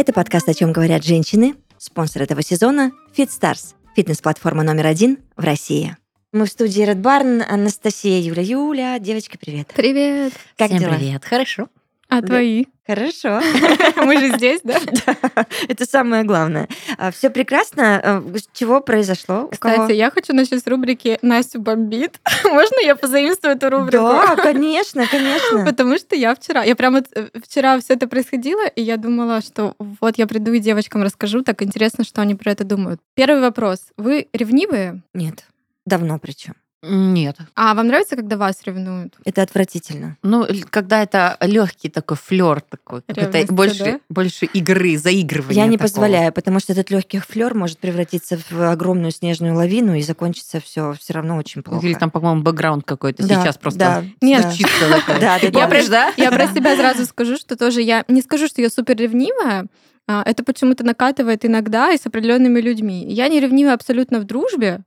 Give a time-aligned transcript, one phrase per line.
[0.00, 1.56] Это подкаст «О чем говорят женщины».
[1.76, 5.94] Спонсор этого сезона– FitStars, фитнес-платформа номер один в России.
[6.32, 7.44] Мы в студии Red Barn.
[7.46, 8.40] Анастасия, Юля.
[8.42, 9.68] Юля, девочки, привет.
[9.76, 10.32] Привет.
[10.56, 10.94] Как Всем дела?
[10.94, 11.68] привет, хорошо.
[12.10, 12.26] А Да.
[12.26, 12.64] твои?
[12.86, 13.40] Хорошо.
[14.04, 14.78] Мы же здесь, да?
[15.06, 16.68] Да, Это самое главное.
[17.12, 18.00] Все прекрасно.
[18.02, 19.48] А, Чего произошло?
[19.48, 22.18] Кстати, я хочу начать с рубрики «Настю бомбит».
[22.44, 24.02] Можно я позаимствую эту рубрику?
[24.02, 25.64] Да, конечно, конечно.
[25.64, 29.76] Потому что я вчера, я прямо э, вчера все это происходило, и я думала, что
[29.78, 33.00] вот я приду и девочкам расскажу, так интересно, что они про это думают.
[33.14, 33.80] Первый вопрос.
[33.96, 35.02] Вы ревнивые?
[35.14, 35.44] Нет,
[35.86, 36.54] давно причем.
[36.82, 37.36] Нет.
[37.54, 39.14] А вам нравится, когда вас ревнуют?
[39.26, 40.16] Это отвратительно.
[40.22, 44.00] Ну, когда это легкий такой флер такой, это больше, да?
[44.08, 45.62] больше игры, заигрывания.
[45.62, 45.88] Я не такого.
[45.88, 50.94] позволяю, потому что этот легкий флер может превратиться в огромную снежную лавину и закончиться все
[50.98, 51.86] все равно очень плохо.
[51.86, 54.46] Или там, по-моему, бэкграунд какой-то Да, сейчас просто да, Нет,
[55.20, 55.38] да.
[55.38, 55.50] да.
[55.52, 56.12] Помнишь, да?
[56.16, 59.66] Я про себя сразу скажу, что тоже я не скажу, что я супер ревнивая.
[60.06, 63.04] а, Это почему-то накатывает иногда и с определенными людьми.
[63.12, 64.80] Я не ревнивая абсолютно в дружбе,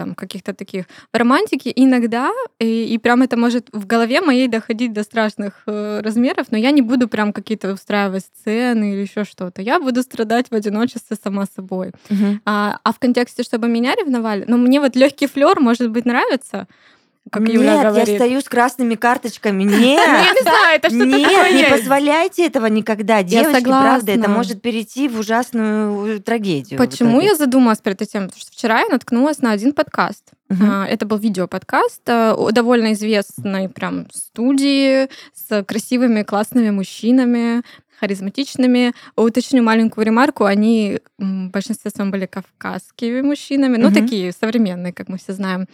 [0.00, 4.94] там каких-то таких в романтике иногда, и, и прям это может в голове моей доходить
[4.94, 9.60] до страшных э, размеров, но я не буду прям какие-то устраивать сцены или еще что-то.
[9.60, 11.92] Я буду страдать в одиночестве сама собой.
[12.08, 12.40] Мгм.
[12.46, 16.66] А, а в контексте, чтобы меня ревновали, ну мне вот легкий флер, может быть, нравится,
[17.30, 18.16] как Нет, Юля я говорит.
[18.16, 19.64] стою с красными карточками.
[19.70, 23.22] Ну, я Нет, не знаю, это что-то нет, такое не позволяйте этого никогда.
[23.22, 26.78] Девочки, правда, это может перейти в ужасную э, трагедию.
[26.78, 28.26] Почему я задумалась эту тему?
[28.28, 30.24] Потому что вчера я наткнулась на один подкаст.
[30.50, 37.62] А, Это был видеоподкаст э, довольно известной прям студии с красивыми, классными мужчинами,
[38.00, 38.92] харизматичными.
[39.14, 43.94] Уточню маленькую ремарку, они в большинстве своем были кавказскими мужчинами, ну, Мгм.
[43.94, 45.68] такие современные, как мы все знаем.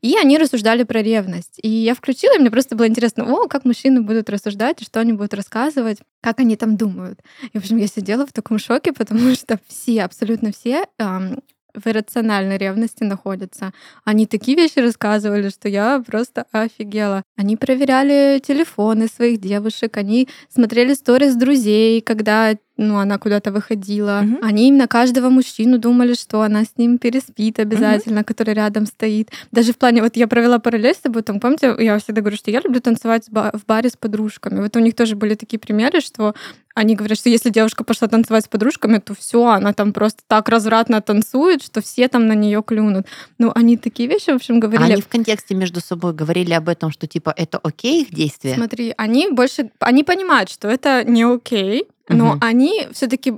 [0.00, 1.58] И они рассуждали про ревность.
[1.62, 5.12] И я включила, и мне просто было интересно, о, как мужчины будут рассуждать, что они
[5.12, 7.20] будут рассказывать, как они там думают.
[7.52, 11.38] И, в общем, я сидела в таком шоке, потому что все, абсолютно все ам,
[11.74, 13.72] в иррациональной ревности находятся.
[14.04, 17.22] Они такие вещи рассказывали, что я просто офигела.
[17.36, 24.20] Они проверяли телефоны своих девушек, они смотрели сторис друзей, когда ну, она куда-то выходила.
[24.22, 24.38] Мгм.
[24.40, 29.30] Они именно каждого мужчину думали, что она с ним переспит обязательно, который рядом стоит.
[29.50, 32.50] Даже в плане, вот я провела параллель с тобой, там, помните, я всегда говорю, что
[32.52, 34.60] я люблю танцевать в баре с подружками.
[34.60, 36.34] Вот у них тоже были такие примеры, что
[36.78, 40.48] они говорят, что если девушка пошла танцевать с подружками, то все, она там просто так
[40.48, 43.06] развратно танцует, что все там на нее клюнут.
[43.38, 44.92] Ну, они такие вещи, в общем, А говорили.
[44.92, 48.54] Они в контексте между собой говорили об этом, что типа это окей их действия?
[48.54, 52.38] Смотри, они больше, они понимают, что это не окей, но Мгм.
[52.42, 53.32] они все-таки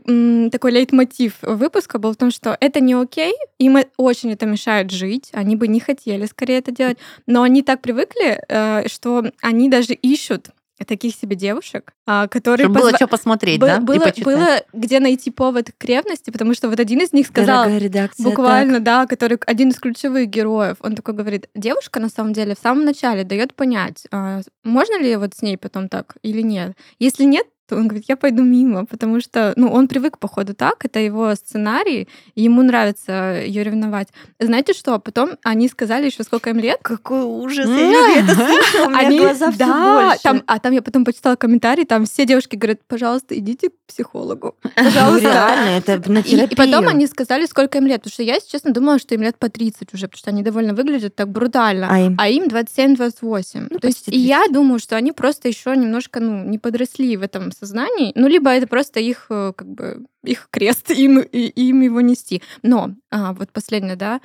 [0.50, 4.90] такой лейтмотив выпуска был в том, что это не окей, им э- очень это мешает
[4.90, 9.68] жить, они бы не хотели скорее это делать, но они так привыкли, э, что они
[9.68, 10.50] даже ищут
[10.86, 13.80] таких себе девушек, а, которые Чтобы было позва- что посмотреть, Бы- да?
[13.80, 18.24] Было, было где найти повод к ревности, потому что вот один из них сказал, редакция,
[18.24, 18.82] Буквально, так.
[18.84, 20.78] да, который один из ключевых героев.
[20.80, 25.16] Он такой говорит, девушка на самом деле в самом начале дает понять, а, можно ли
[25.16, 26.72] вот с ней потом так или нет.
[26.98, 30.84] Если нет, то он говорит, я пойду мимо, потому что, ну, он привык, походу, так,
[30.84, 34.08] это его сценарий, и ему нравится ее ревновать.
[34.40, 34.98] Знаете что?
[34.98, 37.68] Потом они сказали еще, сколько им лет, Какой ужас.
[37.68, 40.22] Я это слышала, у меня они, глаза все больше.
[40.22, 44.56] там, а там я потом почитала комментарии, там все девушки говорят, пожалуйста, идите к психологу.
[44.64, 45.28] Ну, Пожалуйста.
[45.28, 46.90] реально, это на И, и потом терапию.
[46.90, 48.00] они сказали, сколько им лет.
[48.02, 50.42] Потому что я, если честно, думала, что им лет по 30 уже, потому что они
[50.42, 51.86] довольно выглядят так брутально.
[51.90, 52.16] А им?
[52.18, 53.68] А им 27-28.
[53.70, 57.22] Ну, То есть и я думаю, что они просто еще немножко ну, не подросли в
[57.22, 58.12] этом сознании.
[58.14, 62.42] Ну, либо это просто их, э, как бы, их крест, им, и, им его нести.
[62.62, 64.20] Но а, вот последнее, да,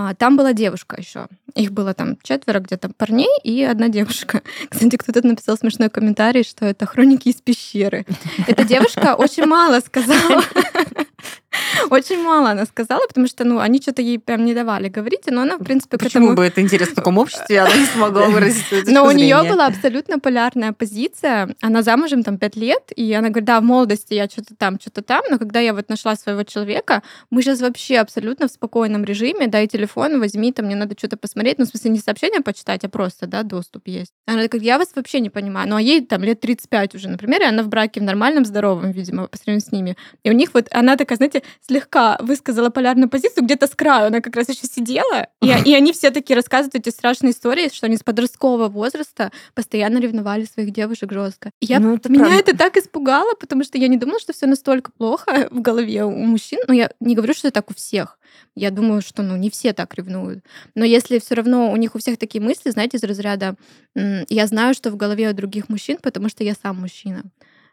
[0.00, 1.26] а, там была девушка еще.
[1.56, 4.42] Их было там четверо где-то парней и одна девушка.
[4.70, 8.06] Кстати, кто-то написал смешной комментарий, что это хроники из пещеры.
[8.46, 10.44] Эта девушка очень мало сказала.
[11.90, 15.42] Очень мало она сказала, потому что, ну, они что-то ей прям не давали говорить, но
[15.42, 16.36] она, в принципе, к Почему этому...
[16.36, 20.18] бы это интересно в таком обществе, она не смогла выразить Но у нее была абсолютно
[20.18, 21.54] полярная позиция.
[21.60, 25.02] Она замужем там пять лет, и она говорит, да, в молодости я что-то там, что-то
[25.02, 29.46] там, но когда я вот нашла своего человека, мы сейчас вообще абсолютно в спокойном режиме,
[29.46, 32.88] дай телефон, возьми, там мне надо что-то посмотреть, ну, в смысле, не сообщение почитать, а
[32.88, 34.12] просто, да, доступ есть.
[34.26, 35.68] Она такая, я вас вообще не понимаю.
[35.68, 38.90] Ну, а ей там лет 35 уже, например, и она в браке в нормальном, здоровом,
[38.90, 39.96] видимо, по сравнению с ними.
[40.24, 44.20] И у них вот, она такая, знаете, слегка высказала полярную позицию, где-то с краю, она
[44.20, 47.96] как раз еще сидела, и, и они все такие рассказывают эти страшные истории, что они
[47.96, 51.50] с подросткового возраста постоянно ревновали своих девушек жестко.
[51.60, 52.38] И я, Ну, это меня правда.
[52.40, 56.10] это так испугало, потому что я не думала, что все настолько плохо в голове у
[56.10, 56.60] мужчин.
[56.68, 58.18] Ну, я не говорю, что так у всех.
[58.54, 60.44] Я думаю, что ну, не все так ревнуют.
[60.74, 63.56] Но если все равно у них у всех такие мысли, знаете, из разряда
[63.94, 67.22] «М, «я знаю, что в голове у других мужчин, потому что я сам мужчина».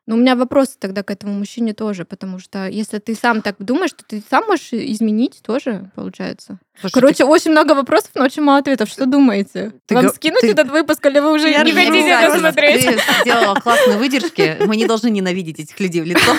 [0.07, 3.55] Но у меня вопросы тогда к этому мужчине тоже, потому что если ты сам так
[3.57, 6.59] думаешь, то ты сам можешь изменить тоже, получается.
[6.79, 8.89] Слушай, Короче, очень много вопросов, но очень мало ответов.
[8.89, 9.71] Что думаете?
[9.87, 12.85] Ты Вам го- скинуть ты- этот выпуск, или вы уже Я не хотите это смотреть?
[12.85, 14.57] Ты сделала классные выдержки.
[14.67, 16.31] Мы не должны ненавидеть этих людей в лицо.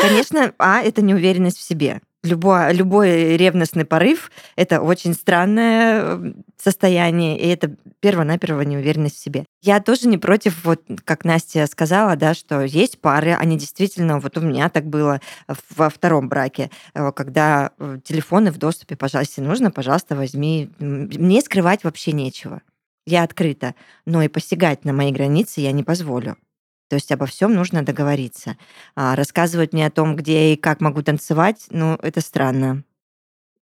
[0.00, 2.00] Конечно, а это неуверенность в себе.
[2.24, 9.44] Любой, любой ревностный порыв— это очень странное э, состояние, и это перво-наперво неуверенность в себе.
[9.62, 14.36] Я тоже не против, вот как Настя сказала, да, что есть пары, они действительно, вот
[14.36, 15.20] у меня так было
[15.76, 20.70] во втором браке, э, когда э, телефоны в доступе, пожалуйста, если нужно, пожалуйста, возьми.
[20.80, 22.62] Мне скрывать вообще нечего.
[23.06, 26.36] Я открыта, но и посягать на мои границы я не позволю.
[26.88, 28.56] То есть обо всем нужно договориться.
[28.96, 32.84] А рассказывать мне о том, где и как могу танцевать, ну, это странно.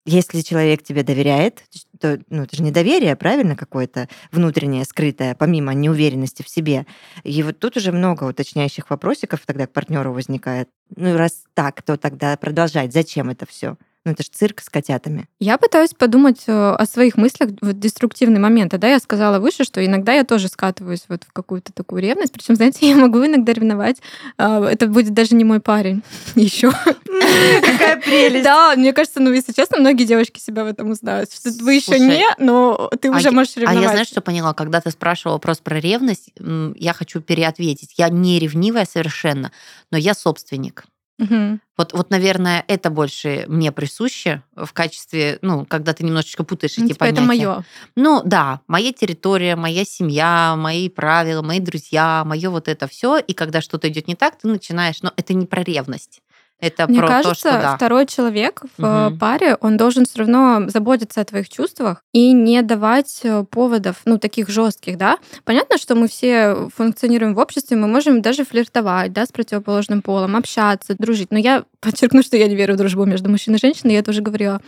[0.07, 1.63] Если человек тебе доверяет,
[2.01, 6.87] то ну, это же не доверие, правильно, какое-то внутреннее, скрытое, помимо неуверенности в себе.
[7.23, 10.71] И вот тут уже много уточняющих вопросиков тогда к партнеру возникает.
[10.97, 12.95] Ну, раз так, то тогда продолжать.
[12.95, 13.77] Зачем это все?
[14.07, 15.29] Ну, это же цирк с котятами.
[15.41, 18.79] Я пытаюсь подумать э, о своих мыслях в деструктивные моменты.
[18.79, 22.33] Да, я сказала выше, что иногда я тоже скатываюсь вот в какую-то такую ревность.
[22.33, 23.99] Причем, знаете, я могу иногда ревновать.
[24.39, 26.03] а, Это будет даже не мой парень
[26.35, 26.73] еще.
[26.73, 28.45] Какая прелесть!
[28.45, 31.31] Да, мне кажется, ну, если честно, многие девушки себя в этом узнают.
[31.31, 33.83] Что вы еще не, но ты а уже можешь А ревновать.
[33.83, 34.55] я, знаешь, что поняла?
[34.55, 37.95] Когда ты спрашивал вопрос про ревность, я хочу переответить.
[37.99, 39.53] Я не ревнивая совершенно,
[39.91, 40.85] но я собственник.
[41.21, 41.61] Мгм.
[41.77, 46.85] Вот, вот, наверное, это больше мне присуще в качестве, ну, когда ты немножечко путаешь Ну,
[46.85, 47.47] эти типа, это понятия.
[47.47, 47.65] мое.
[47.97, 53.19] Ну да, моя территория, моя семья, мои правила, мои друзья, мое вот это все.
[53.19, 55.03] И когда что-то идет не так, ты начинаешь.
[55.03, 56.23] Но это не про ревность.
[56.61, 57.77] Это Мне про кажется, то, что да.
[57.77, 59.19] второй человек в Мгм.
[59.19, 64.19] паре, он должен все равно заботиться о твоих чувствах и не давать э, поводов, ну,
[64.19, 65.17] таких жестких, да.
[65.45, 70.37] Понятно, что мы все функционируем в обществе, мы можем даже флиртовать, да, с противоположным полом,
[70.37, 71.31] общаться, дружить.
[71.31, 74.11] Но я подчеркну, что я не верю в дружбу между мужчиной и женщиной, я это
[74.11, 74.61] уже говорила.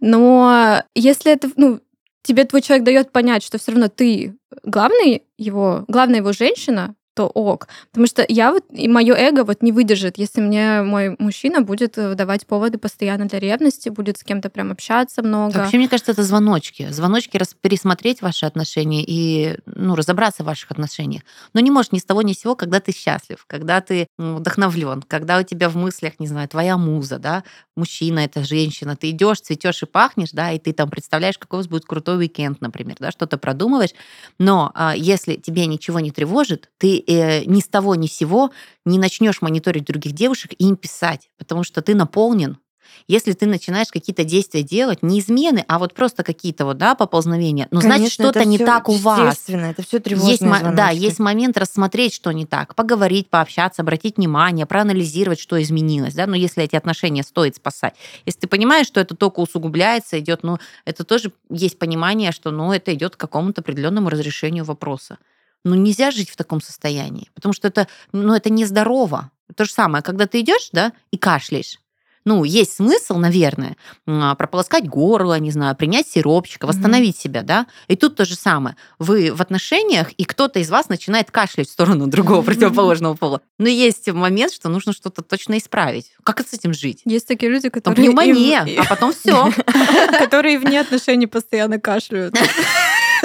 [0.00, 1.80] Но если это, ну,
[2.22, 7.26] тебе твой человек дает понять, что все равно ты главный его, главная его женщина, то
[7.26, 7.68] ок.
[7.90, 11.96] Потому что я вот, и мое эго вот не выдержит, если мне мой мужчина будет
[11.96, 15.58] э, давать поводы постоянно для ревности, будет с кем-то прям общаться много.
[15.58, 16.88] Вообще, мне кажется, это звоночки.
[16.90, 21.22] Звоночки пересмотреть ваши отношения и ну, разобраться в ваших отношениях.
[21.52, 25.02] Но не можешь ни с того ни с сего, когда ты счастлив, когда ты вдохновлен,
[25.02, 27.44] когда у тебя в мыслях, не знаю, твоя муза, да,
[27.76, 31.60] мужчина, это женщина, ты идешь, цветешь и пахнешь, да, и ты там представляешь, какой у
[31.60, 33.94] вас будет крутой уикенд, например, да, что-то продумываешь.
[34.38, 38.50] Но а, если тебе ничего не тревожит, ты э, ни с того ни с сего
[38.84, 42.58] не начнешь мониторить других девушек и им писать, потому что ты наполнен
[43.08, 47.68] если ты начинаешь какие-то действия делать, не измены, а вот просто какие-то вот, да, поползновения,
[47.70, 49.48] ну, значит, Конечно, что-то это не так у вас.
[49.48, 51.02] Это все тревожные Есть, мо- да, звоночки.
[51.02, 56.36] есть момент рассмотреть, что не так, поговорить, пообщаться, обратить внимание, проанализировать, что изменилось, да, но
[56.36, 57.94] если эти отношения стоит спасать.
[58.26, 62.72] Если ты понимаешь, что это только усугубляется, идет, ну, это тоже есть понимание, что, ну,
[62.72, 65.18] это идет к какому-то определенному разрешению вопроса.
[65.64, 69.30] Ну, нельзя жить в таком состоянии, потому что это, ну, это нездорово.
[69.56, 71.78] То же самое, когда ты идешь, да, и кашляешь.
[72.24, 73.76] Ну, есть смысл, наверное,
[74.06, 77.66] м, прополоскать горло, не знаю, принять сиропчика, восстановить себя, да.
[77.88, 78.76] И тут то же самое.
[78.98, 83.40] Вы в отношениях, и кто-то из вас начинает кашлять в сторону другого противоположного пола.
[83.58, 86.12] Но есть момент, что нужно что-то точно исправить.
[86.24, 87.02] Как с этим жить?
[87.04, 89.52] Есть такие люди, Там которые, пневмония, и- а потом все.
[90.18, 92.34] которые вне отношений постоянно кашляют.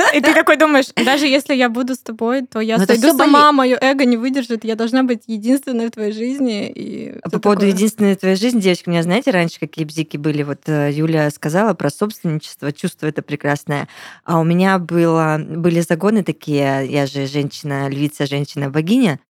[0.13, 3.19] И ты такой думаешь, даже если я буду с тобой, то я сойду всё с
[3.19, 7.19] ума, мое эго не выдержит, я должна быть единственной в твоей жизни.
[7.23, 10.43] А по поводу единственной твоей жизни, девочки, у меня, знаете, раньше какие бзики были?
[10.43, 13.87] Вот э, Юля сказала про собственничество, чувство это прекрасное.
[14.25, 19.19] А у меня было, были загоны такие, я же женщина, львица, женщина-богиня.
[19.21, 19.28] А,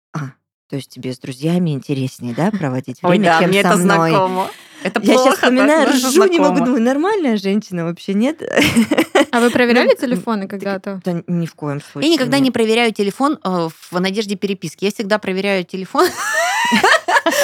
[0.69, 4.13] то есть тебе с друзьями интереснее, да, проводить время, чем со мной?
[4.83, 6.65] Это Я сейчас плохо, вспоминаю, ржу, не могу, знакомо.
[6.65, 8.41] думаю, нормальная женщина вообще, нет?
[9.31, 11.01] А вы проверяли Ну, телефоны когда-то?
[11.03, 12.09] Да ни в коем случае.
[12.09, 12.45] Я никогда нет.
[12.45, 14.85] не проверяю телефон э, в надежде переписки.
[14.85, 16.07] Я всегда проверяю телефон.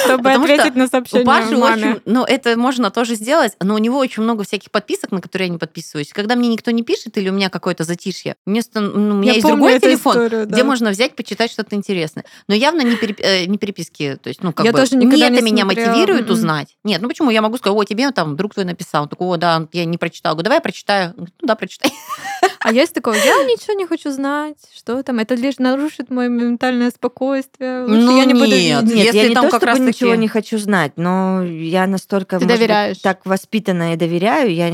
[0.04, 1.90] Чтобы Потому ответить на У сообщение Паши маме.
[1.92, 5.48] очень, ну, это можно тоже сделать, но у него очень много всяких подписок, на которые
[5.48, 6.12] я не подписываюсь.
[6.12, 9.36] Когда мне никто не пишет или у меня какое-то затишье, вместо, ну, у меня Я
[9.36, 12.24] есть другой телефон, историю, где можно взять, почитать что-то интересное.
[12.48, 14.18] Но явно не, переп- э, не переписки.
[14.22, 16.76] То есть, ну, как Я бы, тоже не не это меня смотрела, мотивирует узнать.
[16.84, 17.30] Нет, ну почему?
[17.30, 19.04] Я могу сказать, о, тебе там друг твой написал.
[19.04, 20.34] Он такой, о, да, я не прочитал.
[20.34, 21.14] Говорю, давай я прочитаю.
[21.16, 21.92] Ну да, прочитай.
[22.60, 26.90] А есть такое, я ничего не хочу знать, что там, это лишь нарушит мое ментальное
[26.90, 27.82] спокойствие.
[27.84, 28.82] Лучше Ну я не буду нет.
[28.82, 28.96] видеть.
[28.96, 31.86] Нет, Если я не там то, как чтобы раз-таки- ничего не хочу знать, но я
[31.86, 32.98] настолько Ты может быть, доверяешь.
[32.98, 34.70] так воспитана и доверяю, я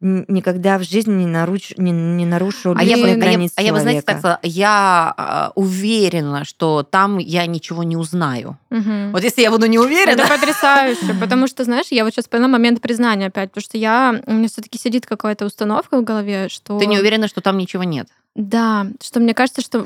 [0.00, 3.72] никогда в жизни не, наруч- не, не нарушу А я, бы, а я- а я
[3.72, 8.56] бы, знаете, так сказала, я а, уверена, что там я ничего не узнаю.
[8.72, 9.12] Мгм.
[9.12, 12.48] Вот если я буду не уверена, Это потрясающе, потому что, знаешь, я вот сейчас поняла
[12.48, 16.48] момент признания опять, потому что я, у меня все таки сидит какая-то установка в голове,
[16.48, 16.78] что...
[16.78, 18.08] ты не уверена, что там ничего нет.
[18.34, 19.84] Да, что мне кажется, что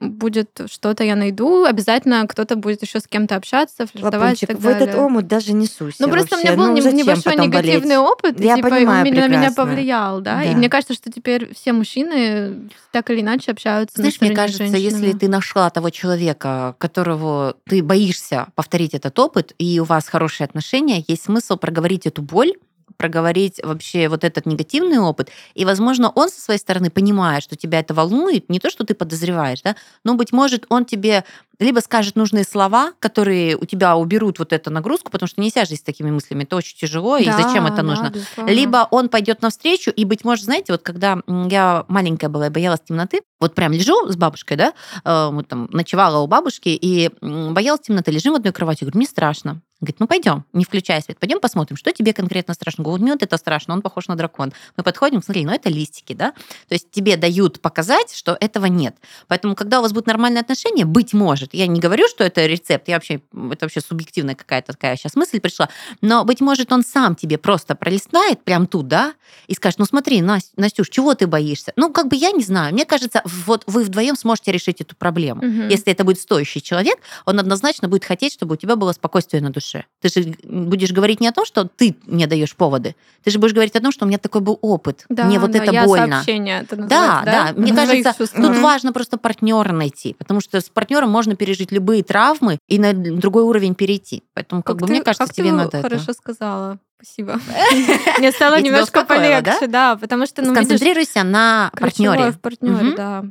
[0.00, 4.66] будет что-то я найду, обязательно кто-то будет еще с кем-то общаться, флиртовать и так в
[4.66, 5.02] этот далее.
[5.04, 6.64] омут даже не суйся Ну, просто у меня вообще.
[6.64, 7.98] был Ну, небольшой негативный болеть?
[7.98, 9.64] опыт, Я типа, понимаю он меня- на меня прекрасно.
[9.66, 10.42] повлиял, да.
[10.44, 10.56] И Да.
[10.56, 15.12] мне кажется, что теперь все мужчины так или иначе общаются Знаешь, на мне кажется, если
[15.12, 18.13] ты нашла того человека, которого ты боишься
[18.54, 22.54] повторить этот опыт, и у вас хорошие отношения, есть смысл проговорить эту боль,
[22.96, 27.80] проговорить вообще вот этот негативный опыт, и, возможно, он со своей стороны понимает, что тебя
[27.80, 31.24] это волнует, не то, что ты подозреваешь, да, но, быть может, он тебе
[31.60, 35.80] либо скажет нужные слова, которые у тебя уберут вот эту нагрузку, потому что нельзя жить
[35.80, 38.10] с такими мыслями, это очень тяжело, и Да, зачем это да, нужно?
[38.10, 38.50] безусловно.
[38.50, 42.80] Либо он пойдет навстречу, и, быть может, знаете, вот когда я маленькая была и боялась
[42.86, 44.72] темноты, вот прям лежу с бабушкой, да,
[45.04, 49.06] э, вот там ночевала у бабушки, и боялась темноты, лежим в одной кровати, говорю, мне
[49.06, 49.60] страшно.
[49.84, 52.84] Говорит, ну пойдем, не включай свет, пойдем посмотрим, что тебе конкретно страшно.
[52.84, 54.52] Говорю, мне вот это страшно, он похож на дракон.
[54.76, 56.32] Мы подходим, смотри, ну это листики, да.
[56.68, 58.96] То есть тебе дают показать, что этого нет.
[59.28, 62.88] Поэтому, когда у вас будут нормальные отношения, быть может, я не говорю, что это рецепт,
[62.88, 65.68] я вообще, это вообще субъективная какая-то такая сейчас мысль пришла,
[66.00, 69.14] но, быть может, он сам тебе просто пролистает прям тут, да,
[69.46, 71.72] и скажет, ну смотри, Настя, Настюш, чего ты боишься?
[71.76, 72.72] Ну, как бы я не знаю.
[72.72, 75.42] Мне кажется, вот вы вдвоем сможете решить эту проблему.
[75.42, 75.68] Мгм.
[75.68, 79.50] Если это будет стоящий человек, он однозначно будет хотеть, чтобы у тебя было спокойствие на
[79.50, 79.73] душе.
[80.00, 83.52] Ты же будешь говорить не о том, что ты мне даешь поводы, ты же будешь
[83.54, 85.84] говорить о том, что у меня такой был опыт, Да, мне вот да, это я
[85.84, 86.16] больно.
[86.16, 86.82] сообщение это Да,
[87.22, 91.34] называется, да, мне своих кажется, тут важно просто партнера найти, потому что с партнером можно
[91.36, 94.22] пережить любые травмы и на другой уровень перейти.
[94.34, 95.88] Поэтому, как, бы, ты- мне кажется, как тебе надо это.
[95.88, 96.78] хорошо сказала.
[97.04, 97.38] Спасибо.
[98.18, 102.32] Мне стало немножко полегче, да, потому что, ну, видишь, Сконцентрируйся на партнере.
[102.32, 103.24] в партнере, да.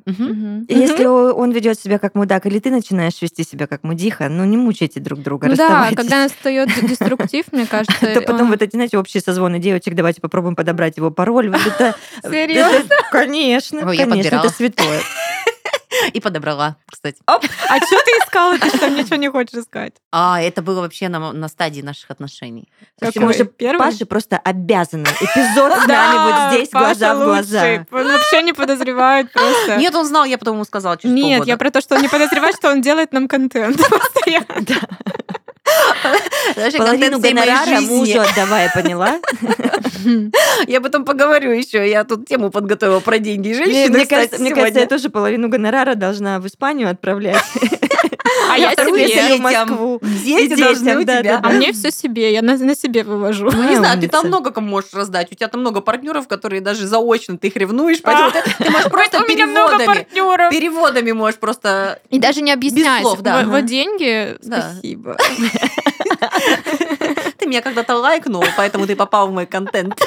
[0.67, 4.57] Если он ведет себя как мудак, или ты начинаешь вести себя как мудиха, ну не
[4.57, 8.97] мучайте друг друга, Ну да, когда настает деструктив, мне кажется, то потом вот эти, знаете,
[8.97, 11.53] общие созвоны девочек, давайте попробуем подобрать его пароль.
[12.23, 12.95] Серьезно?
[13.11, 15.01] конечно, конечно, это святое.
[16.13, 17.21] И подобрала, кстати.
[17.25, 18.57] А что ты искала?
[18.57, 19.93] Ты что, ничего не хочешь искать?
[20.11, 22.69] А это было вообще на, на стадии наших отношений.
[22.99, 23.23] Какой?
[23.23, 23.79] мы же Первый?
[23.79, 27.85] Паше просто обязаны эпизод с нами вот здесь, Паша глаза в глаза.
[27.91, 29.77] Он вообще не подозревает просто.
[29.77, 32.09] Нет, он знал, я потом ему сказала через Нет, я про то, что он не
[32.09, 33.79] подозревает, что он делает нам контент.
[36.55, 39.19] Даже Половину гонорара мужу отдавай, поняла?
[40.67, 41.89] Я потом поговорю еще.
[41.89, 43.89] Я тут тему подготовила про деньги и женщины,
[44.39, 47.41] мне кажется, я тоже половину гонорара должна в Испанию отправлять.
[48.51, 49.07] А я себе.
[49.07, 49.41] себе в Детям.
[49.41, 49.99] Москву.
[50.01, 51.37] Дети должны детям, у да, тебя.
[51.39, 53.49] да, А мне все себе, я на, на себе вывожу.
[53.51, 55.31] Ну, не знаю, ты там много кому можешь раздать.
[55.31, 58.01] У тебя там много партнеров, которые даже заочно ты их ревнуешь.
[58.01, 59.85] Поэтому ты, можешь просто У меня много переводами.
[60.03, 60.51] партнеров.
[60.51, 61.99] Переводами можешь просто...
[62.09, 63.01] И даже не объяснять.
[63.01, 63.43] слов, да.
[63.45, 65.17] Вот- деньги, спасибо.
[67.37, 69.99] Ты меня когда-то лайкнул, поэтому ты попал в мой контент.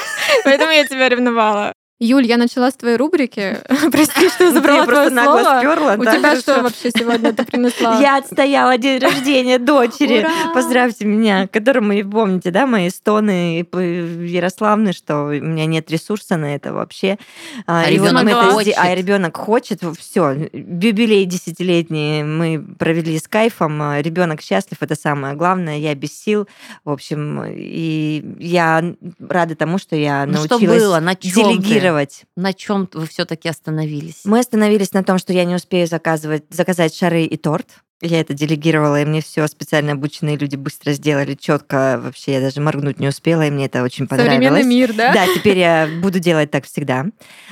[0.43, 1.73] Поэтому я тебя ревновала.
[1.99, 3.57] Юль, я начала с твоей рубрики.
[3.91, 5.59] Прости, что Ты забрала просто твое нагло слово.
[5.59, 5.93] сперла.
[5.95, 6.41] У да, тебя хорошо.
[6.41, 7.99] что вообще сегодня ты принесла?
[7.99, 10.19] Я отстояла день рождения дочери.
[10.19, 10.53] Ура!
[10.53, 16.53] Поздравьте меня, которому, и помните, да, мои стоны Ярославны, что у меня нет ресурса на
[16.53, 17.17] это вообще.
[17.65, 18.73] А мы это хочет.
[18.77, 19.81] А ребенок хочет.
[19.97, 23.81] Все, юбилей десятилетний мы провели с кайфом.
[24.01, 25.79] Ребенок счастлив, это самое главное.
[25.79, 26.47] Я без сил.
[26.85, 28.83] В общем, и я
[29.19, 30.99] рада тому, что я Ну, что научилась было?
[30.99, 32.23] На чем делегировать.
[32.35, 34.21] На чем вы все-таки остановились?
[34.25, 37.67] Мы остановились на том, что я не успею заказывать, заказать шары и торт.
[37.99, 41.99] Я это делегировала, и мне все специально обученные люди быстро сделали четко.
[41.99, 44.65] Вообще, я даже моргнуть не успела, и мне это очень Современный понравилось.
[44.67, 45.13] мир, да?
[45.13, 47.07] Да, теперь я буду делать так всегда.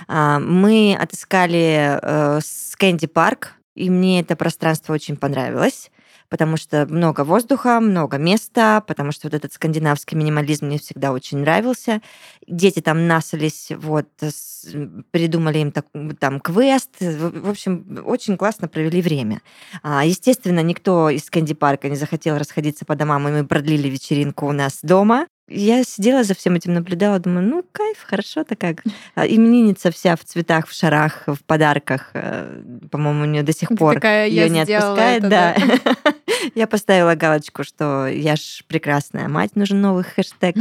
[0.08, 5.90] А, Мы отыскали э, Скэнди парк, и мне это пространство очень понравилось
[6.30, 11.40] потому что много воздуха, много места, потому что вот этот скандинавский минимализм мне всегда очень
[11.40, 12.02] нравился.
[12.48, 14.08] Дети там насались, вот,
[15.12, 15.88] придумали им так-
[16.20, 16.90] там квест.
[17.00, 19.42] В общем, очень классно провели время.
[19.84, 24.48] А, Естественно, никто из Кэнди Парка не захотел расходиться по домам, и мы продлили вечеринку
[24.48, 25.28] у нас дома.
[25.48, 28.82] Я сидела за всем этим, наблюдала, думаю, ну, кайф, хорошо-то как.
[29.14, 32.10] А, Именинница вся в цветах, в шарах, в подарках.
[32.16, 35.56] э, По-моему, у нее до сих Ты пор такая, ее не отпускает, это, да.
[36.56, 40.56] Я поставила галочку, что я ж прекрасная мать, нужен новый хэштег.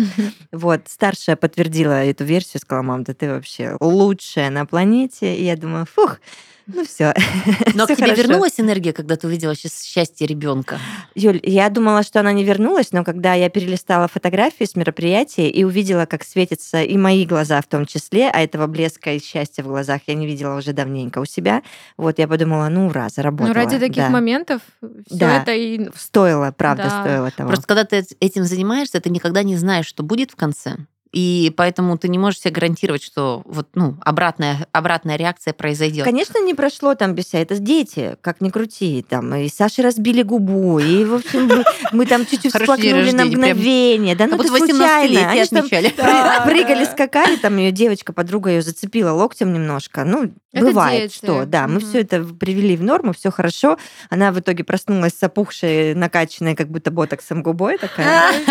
[0.53, 5.35] Вот, старшая подтвердила эту версию, сказала, мам, да ты вообще лучшая на планете.
[5.37, 6.21] И я думаю, фух,
[6.67, 7.13] Ну все.
[7.75, 10.79] Но к тебе вернулась энергия, когда ты увидела счастье ребенка?
[11.15, 15.65] Юль, я думала, что она не вернулась, но когда я перелистала фотографии с мероприятия и
[15.65, 19.67] увидела, как светятся и мои глаза в том числе, а этого блеска и счастья в
[19.67, 21.63] глазах я не видела уже давненько у себя,
[21.97, 23.49] вот я подумала, ну ура, заработала.
[23.49, 24.11] Ну ради таких да.
[24.11, 25.43] моментов все Да.
[25.43, 25.89] это и...
[25.97, 27.03] Стоило, правда, Да.
[27.03, 27.49] стоило того.
[27.49, 30.77] Просто когда ты этим занимаешься, ты никогда не знаешь, что будет в конце.
[31.15, 36.05] И поэтому ты не можешь себе гарантировать, что вот, ну, обратная, обратная реакция произойдет.
[36.05, 37.41] Конечно, не прошло там без всего.
[37.41, 39.07] Это дети, как ни крути.
[39.09, 44.17] Там, и Саше разбили губу, и, в общем, мы, мы там чуть-чуть всплакнули на мгновение.
[44.17, 45.31] Да, ну Как это будто 18 случайно.
[45.31, 45.69] Они там
[46.45, 50.05] прыгали, скакали, там ее девочка, подруга ее зацепила локтем немножко.
[50.05, 53.79] Ну, бывает, что, да, мы все это привели в норму, все хорошо.
[54.11, 58.33] Она в итоге проснулась с опухшей, накачанной, как будто ботоксом губой такая.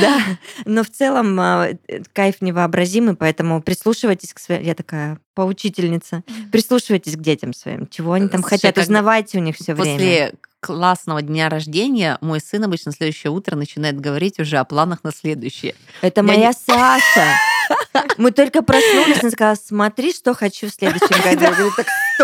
[0.00, 0.20] Да,
[0.64, 1.68] но в целом а,
[2.12, 4.62] кайф невообразимый, поэтому прислушивайтесь к своим...
[4.62, 6.22] Я такая поучительница.
[6.50, 9.92] Прислушивайтесь к детям своим, чего они там Слушай, хотят, когда- узнавайте у них все время.
[9.98, 15.12] После классного дня рождения мой сын обычно следующее утро начинает говорить уже о планах на
[15.12, 15.74] следующее.
[16.02, 17.26] Это Я моя Саша.
[18.18, 21.70] Мы только проснулись, она сказала, смотри, что хочу в следующем году.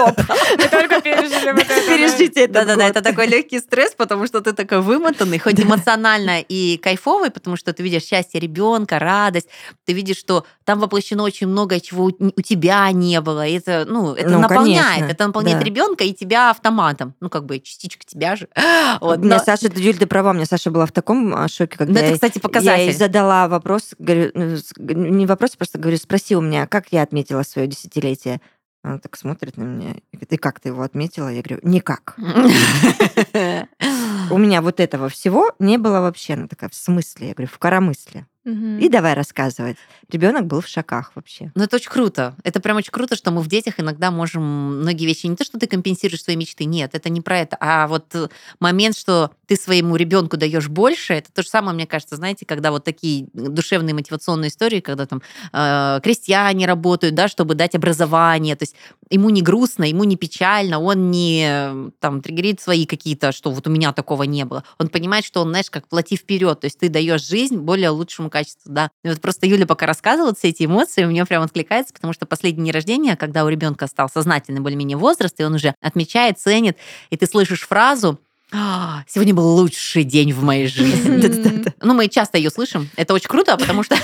[0.07, 0.19] Я стоп,
[0.59, 1.87] Мы только пережили вот это.
[1.87, 6.76] переждите этот Да-да-да, это такой легкий стресс, потому что ты такой вымотанный, хоть эмоционально и
[6.78, 9.49] кайфовый, потому что ты видишь счастье ребенка, радость,
[9.85, 13.47] ты видишь, что там воплощено очень много чего у тебя не было.
[13.47, 15.64] И это, ну, это Ну, наполняет, конечно, это наполняет да.
[15.64, 17.14] ребенка и тебя автоматом.
[17.21, 18.49] Ну, как бы частичка тебя же.
[19.00, 21.93] Вот, Мне но- Саша, Юль, ты права, мне Саша была в таком а, шоке, когда
[21.93, 22.85] Ну, это, я- кстати, я показатель.
[22.85, 27.43] ей задала вопрос, говорю, ну, не вопрос, просто говорю, спроси у меня, как я отметила
[27.43, 28.40] свое десятилетие.
[28.88, 31.28] Она так смотрит на меня, и говорит, и как ты его отметила?
[31.28, 32.16] Я говорю, никак.
[34.30, 36.33] У меня вот этого всего не было вообще.
[36.33, 37.28] Она такая, в смысле?
[37.28, 38.26] Я говорю, в коромысле.
[38.45, 38.78] Мгм.
[38.78, 39.76] И давай рассказывать.
[40.11, 41.52] Ребенок был в шоках вообще.
[41.54, 42.35] Ну, это очень круто.
[42.45, 45.26] Это прям очень круто, что мы в детях иногда можем многие вещи...
[45.26, 47.57] Не то, что ты компенсируешь свои мечты, нет, это не про это.
[47.61, 48.28] А вот э,
[48.59, 52.71] момент, что ты своему ребенку даешь больше, это то же самое, мне кажется, знаете, когда
[52.71, 55.21] вот такие душевные мотивационные истории, когда там
[55.52, 58.76] э, крестьяне работают, да, чтобы дать образование, то есть
[59.11, 63.70] ему не грустно, ему не печально, он не там триггерит свои какие-то, что вот у
[63.70, 64.64] меня такого не было.
[64.79, 68.31] Он понимает, что он, знаешь, как плати вперед, то есть ты даешь жизнь более лучшему
[68.31, 68.90] качеству, да.
[69.05, 72.27] И вот просто Юля пока рассказывала все эти эмоции, у меня прям откликается, потому что
[72.27, 76.77] последний день рождения, когда у ребенка стал сознательный более-менее возраст, и он уже отмечает, ценит,
[77.11, 78.18] и ты слышишь фразу
[78.50, 81.64] «А, Сегодня был лучший день в моей жизни.
[81.82, 82.88] Ну, мы часто ее слышим.
[82.96, 83.96] Это очень круто, потому что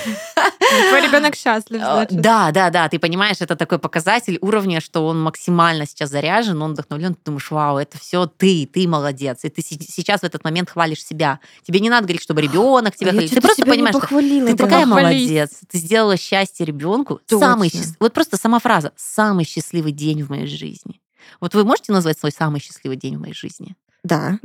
[0.90, 2.20] Твой ребенок счастлив, а, значит.
[2.20, 6.72] Да, да, да, ты понимаешь, это такой показатель уровня, что он максимально сейчас заряжен, он
[6.72, 10.70] вдохновлен, ты думаешь, вау, это все ты, ты молодец, и ты сейчас в этот момент
[10.70, 11.40] хвалишь себя.
[11.62, 13.30] Тебе не надо говорить, чтобы ребенок тебя Я хвалил.
[13.30, 17.20] Ты просто понимаешь, похвалила, ты такая молодец, ты сделала счастье ребенку.
[17.28, 21.00] Самый Вот просто сама фраза «самый счастливый день в моей жизни».
[21.40, 23.76] Вот вы можете назвать свой самый счастливый день в моей жизни?
[24.04, 24.38] Да.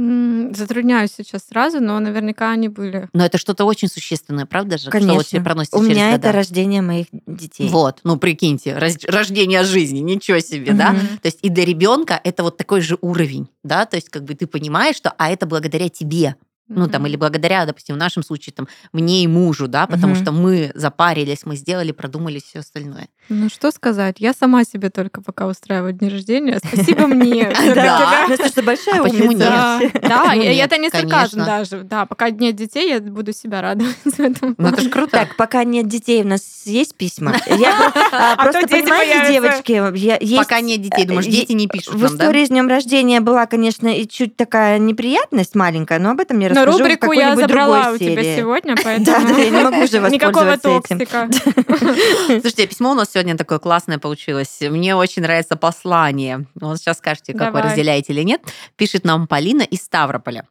[0.56, 3.10] Затрудняюсь сейчас сразу, но наверняка они были.
[3.14, 4.84] Но это что-то очень существенное, правда же?
[4.84, 5.44] Что вот тебе Конечно.
[5.44, 6.20] проносится У через меня года?
[6.20, 7.70] это рождение моих детей.
[7.70, 10.94] Вот, ну прикиньте, рождение жизни, ничего себе, да?
[11.22, 14.34] То есть и для ребенка это вот такой же уровень, да, то есть как бы
[14.34, 16.36] ты понимаешь, что а это благодаря тебе,
[16.70, 20.22] ну там или благодаря, допустим, в нашем случае там мне и мужу, да, потому Мгм.
[20.22, 23.10] что мы запарились, мы сделали, продумали все остальное.
[23.28, 26.60] Ну что сказать, я сама себе только пока устраиваю дни рождения.
[26.66, 27.52] Спасибо мне.
[27.76, 28.28] Да.
[28.64, 29.80] Большая А почему умница.
[29.82, 29.94] нет?
[30.02, 31.84] Да, это не сарказм даже.
[31.84, 34.56] Да, пока нет детей, я буду себя радовать в этом.
[34.58, 35.12] Ну это же круто.
[35.12, 37.36] Так, пока нет детей, у нас есть письма.
[37.48, 40.36] Я а, то просто, понимаете, девочки.
[40.38, 43.88] Пока нет детей, думаешь, э, дети не пишут В истории с днем рождения была, конечно,
[43.88, 47.98] и чуть такая неприятность маленькая, но об этом я Но расскажу рубрику я забрала у
[47.98, 48.38] тебя серии.
[48.38, 51.30] сегодня, поэтому да, я не могу же никакого токсика.
[52.28, 54.60] Слушайте, письмо у нас сегодня такое классное получилось.
[54.62, 56.46] Мне очень нравится послание.
[56.56, 58.42] Вот сейчас скажете, как вы разделяете или нет.
[58.76, 60.46] Пишет нам Полина из Ставрополя.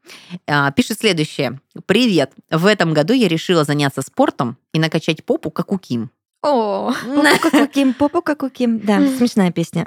[0.47, 1.61] А, Пишет следующее.
[1.87, 2.33] Привет.
[2.51, 6.11] В этом году я решила заняться спортом и накачать попу, как у Ким.
[6.42, 8.79] О, Попу как у Ким, попу как у Ким.
[8.79, 9.87] Да, смешная песня.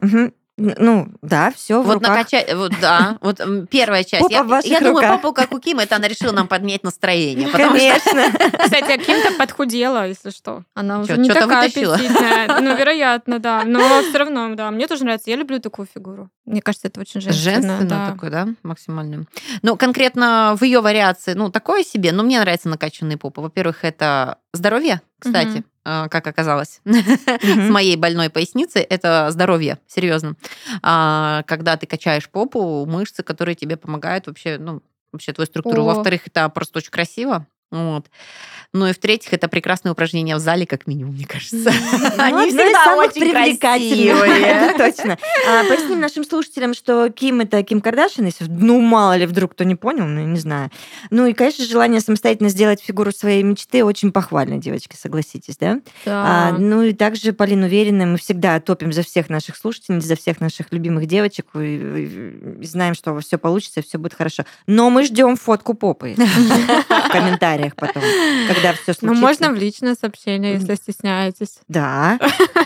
[0.58, 2.10] Ну, да, все в Вот руках.
[2.10, 4.24] накачать, вот да, вот первая часть.
[4.24, 5.22] Попа я в я думаю, руках.
[5.22, 7.48] попу как у Ким, это она решила нам поднять настроение.
[7.48, 8.24] Потому что Конечно.
[8.60, 10.64] кстати, а Ким-то подхудела, если что.
[10.76, 11.96] Она уже Чё, не чё-то такая вытащила?
[11.96, 12.62] аппетитная.
[12.62, 13.64] Ну, вероятно, да.
[13.66, 15.30] Но все равно, да, мне тоже нравится.
[15.32, 16.30] Я люблю такую фигуру.
[16.46, 17.54] Мне кажется, это очень женственно.
[17.54, 18.12] Женственно да.
[18.12, 19.26] такой, да, максимально.
[19.62, 23.42] Ну, конкретно в ее вариации, ну, такое себе, но мне нравится накачанные попы.
[23.42, 30.36] Во-первых, это здоровье, кстати, э, как оказалось, с моей больной поясницей, это здоровье, серьезно.
[30.82, 35.82] А, Когда ты качаешь попу, мышцы, которые тебе помогают вообще, ну, вообще твою структуру.
[35.96, 37.48] Во-вторых, это просто очень красиво.
[37.72, 38.06] Вот.
[38.74, 41.72] Ну и в-третьих, это прекрасное упражнение в зале, как минимум, мне кажется.
[42.18, 43.22] Они Ну, всегда очень.
[44.46, 45.18] Это точно.
[45.50, 49.66] А, Поясним нашим слушателям, что Ким это Ким Кардашин, если, ну, мало ли вдруг кто
[49.66, 50.70] не понял, ну, не знаю.
[51.10, 55.80] Ну и, конечно, желание самостоятельно сделать фигуру своей мечты очень похвально, девочки, согласитесь, да?
[56.06, 56.58] А, Да.
[56.58, 60.68] ну и также, Полин, уверена, мы всегда топим за всех наших слушательниц, за всех наших
[60.72, 64.46] любимых девочек, знаем, что все получится, все будет хорошо.
[64.66, 68.04] Но мы ждем фотку попы в комментариях потом,
[68.48, 69.06] когда все случится.
[69.06, 71.60] Ну, можно в личное сообщение, если стесняетесь.
[71.68, 72.20] Да,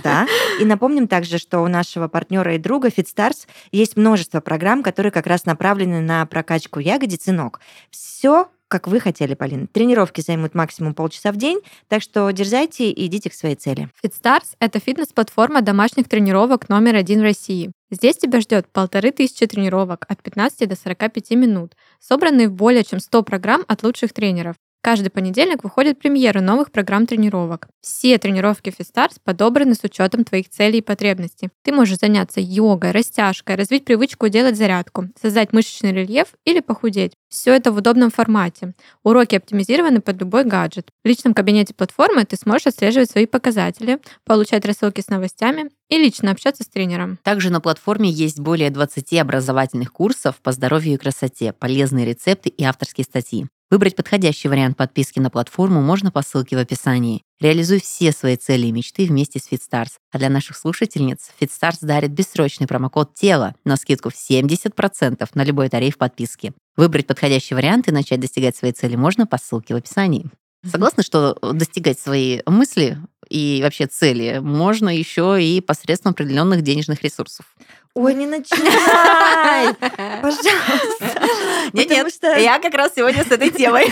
[0.03, 0.27] да.
[0.60, 5.27] И напомним также, что у нашего партнера и друга FitStars есть множество программ, которые как
[5.27, 7.60] раз направлены на прокачку ягодиц и ног.
[7.89, 9.67] Все как вы хотели, Полина.
[9.67, 13.89] Тренировки займут максимум полчаса в день, так что дерзайте и идите к своей цели.
[14.03, 17.71] FitStars— это фитнес-платформа домашних тренировок номер один в России.
[17.91, 22.99] Здесь тебя ждет полторы тысячи тренировок от 15 до 45 минут, собранные в более чем
[22.99, 24.55] 100 программ от лучших тренеров.
[24.86, 27.67] Каждый понедельник выходит премьера новых программ тренировок.
[27.82, 31.50] Все тренировки FitStars подобраны с учетом твоих целей и потребностей.
[31.63, 37.13] Ты можешь заняться йогой, растяжкой, развить привычку делать зарядку, создать мышечный рельеф или похудеть.
[37.30, 38.76] Все это в удобном формате.
[39.02, 40.89] Уроки оптимизированы под любой гаджет.
[41.04, 46.30] В личном кабинете платформы ты сможешь отслеживать свои показатели, получать рассылки с новостями и лично
[46.30, 47.17] общаться с тренером.
[47.24, 52.63] Также на платформе есть более 20 образовательных курсов по здоровью и красоте, полезные рецепты и
[52.63, 53.48] авторские статьи.
[53.71, 57.23] Выбрать подходящий вариант подписки на платформу можно по ссылке в описании.
[57.39, 59.93] Реализуй все свои цели и мечты вместе с FitStars.
[60.12, 65.69] А для наших слушательниц FitStars дарит бессрочный промокод «ТЕЛО» на скидку в 70% на любой
[65.69, 66.54] тариф подписки.
[66.78, 70.30] Выбрать подходящий вариант и начать достигать своей цели можно по ссылке в описании.
[70.63, 72.99] Согласна, что достигать свои мысли
[73.30, 77.56] и вообще цели можно еще и посредством определенных денежных ресурсов.
[77.95, 79.73] Ой, не начинай!
[80.21, 81.29] Пожалуйста.
[81.71, 83.86] Нет, нет, что- я как раз сегодня с этой темой.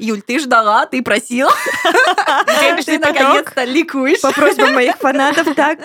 [0.00, 1.52] Юль, ты ждала, ты просила.
[2.84, 4.20] Ты наконец-то ликуешь.
[4.20, 5.78] По просьбам моих фанатов, так.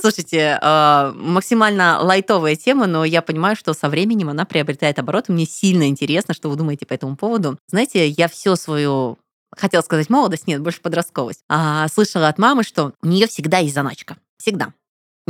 [0.00, 5.32] Слушайте, э, максимально лайтовая тема, но я понимаю, что со временем она приобретает обороты.
[5.32, 7.58] Мне сильно интересно, что вы думаете по этому поводу.
[7.68, 9.18] Знаете, я всю свою
[9.56, 11.40] хотела сказать молодость, нет, больше подростковость.
[11.48, 14.16] А, слышала от мамы, что у нее всегда есть заначка.
[14.36, 14.72] Всегда.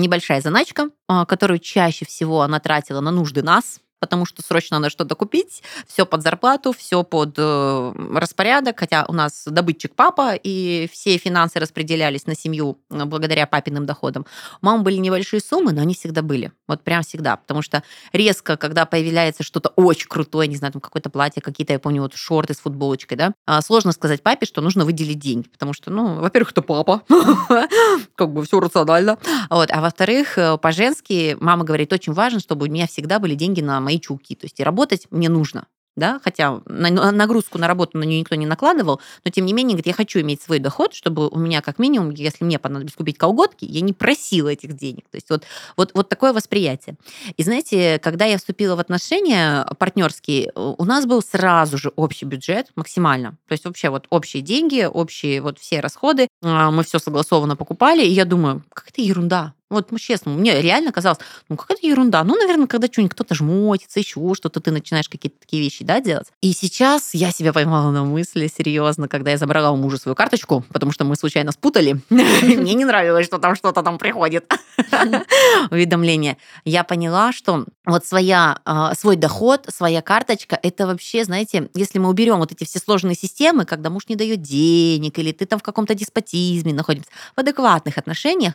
[0.01, 4.91] Небольшая заначка, а, которую чаще всего она тратила на нужды нас, потому что срочно надо
[4.91, 10.89] что-то купить, все под зарплату, все под э, распорядок, хотя у нас добытчик папа, и
[10.93, 14.27] все финансы распределялись на семью э, благодаря папиным доходам.
[14.63, 16.53] У мамы были небольшие суммы, но они всегда были.
[16.67, 17.37] Вот прям всегда.
[17.37, 17.83] Потому что
[18.13, 22.15] резко, когда появляется что-то очень крутое, не знаю, там какое-то платье, какие-то, я помню, вот
[22.15, 25.49] шорты с футболочкой, да, а, сложно сказать папе, что нужно выделить деньги.
[25.49, 27.03] Потому что, ну, во-первых, это папа.
[28.15, 29.19] Как бы все рационально.
[29.51, 29.71] Вот.
[29.71, 33.81] А во-вторых, э, по-женски мама говорит, очень важно, чтобы у меня всегда были деньги на
[33.91, 34.35] мои чулки.
[34.35, 38.21] То есть и работать мне нужно да, хотя на- на- нагрузку на работу на нее
[38.21, 41.39] никто не накладывал, но тем не менее, говорит, я хочу иметь свой доход, чтобы у
[41.39, 45.05] меня как минимум, если мне понадобится купить колготки, я не просила этих денег.
[45.11, 45.45] То есть вот,
[45.77, 46.97] вот, вот такое восприятие.
[47.37, 52.69] И знаете, когда я вступила в отношения партнерские, у нас был сразу же общий бюджет
[52.77, 53.33] максимально.
[53.49, 58.05] То есть вообще вот общие деньги, общие вот все расходы, а, мы все согласованно покупали,
[58.05, 59.55] и я думаю, как это ерунда.
[59.71, 62.25] Вот, ну, честно, мне реально казалось, ну, какая-то ерунда.
[62.25, 66.27] Ну, наверное, когда что-нибудь кто-то жмотится, еще что-то, ты начинаешь какие-то такие вещи, да, делать.
[66.41, 70.65] И сейчас я себя поймала на мысли, серьезно, когда я забрала у мужа свою карточку,
[70.73, 72.01] потому что мы случайно спутали.
[72.11, 74.53] Мне не нравилось, что там что-то там приходит.
[75.71, 76.37] Уведомление.
[76.65, 82.09] Я поняла, что вот своя, а, свой доход, своя карточка, это вообще, знаете, если мы
[82.09, 85.63] уберем вот эти все сложные системы, когда муж не дает денег, или ты там в
[85.63, 88.55] каком-то деспотизме находишься, в адекватных отношениях,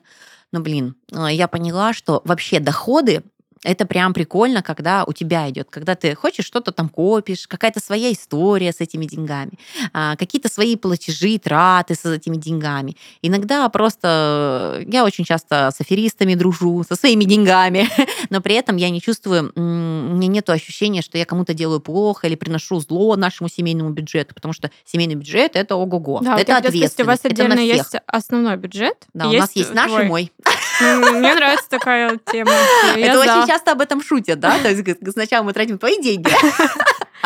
[0.51, 3.23] ну, блин, а, я поняла, что вообще доходы
[3.63, 8.11] это прям прикольно, когда у тебя идет, когда ты хочешь что-то там копишь, какая-то своя
[8.11, 9.53] история с этими деньгами,
[9.93, 12.95] а, какие-то свои платежи, траты с этими деньгами.
[13.21, 17.89] Иногда просто я очень часто с аферистами дружу, со своими деньгами,
[18.29, 22.27] но при этом я не чувствую, у меня нет ощущения, что я кому-то делаю плохо
[22.27, 26.71] или приношу зло нашему семейному бюджету, потому что семейный бюджет это ого-го, Да, это хотела
[26.71, 27.93] сказать, у вас ответственность, это на отдельно всех.
[27.93, 29.05] есть основной бюджет.
[29.13, 30.05] Да, и у нас есть наш и твой.
[30.05, 30.31] мой.
[30.81, 32.51] Ну, Мне нравится такая тема.
[32.95, 33.37] Я Это за.
[33.39, 34.57] очень часто об этом шутят, да?
[34.59, 34.83] То есть
[35.13, 36.29] сначала мы тратим твои деньги,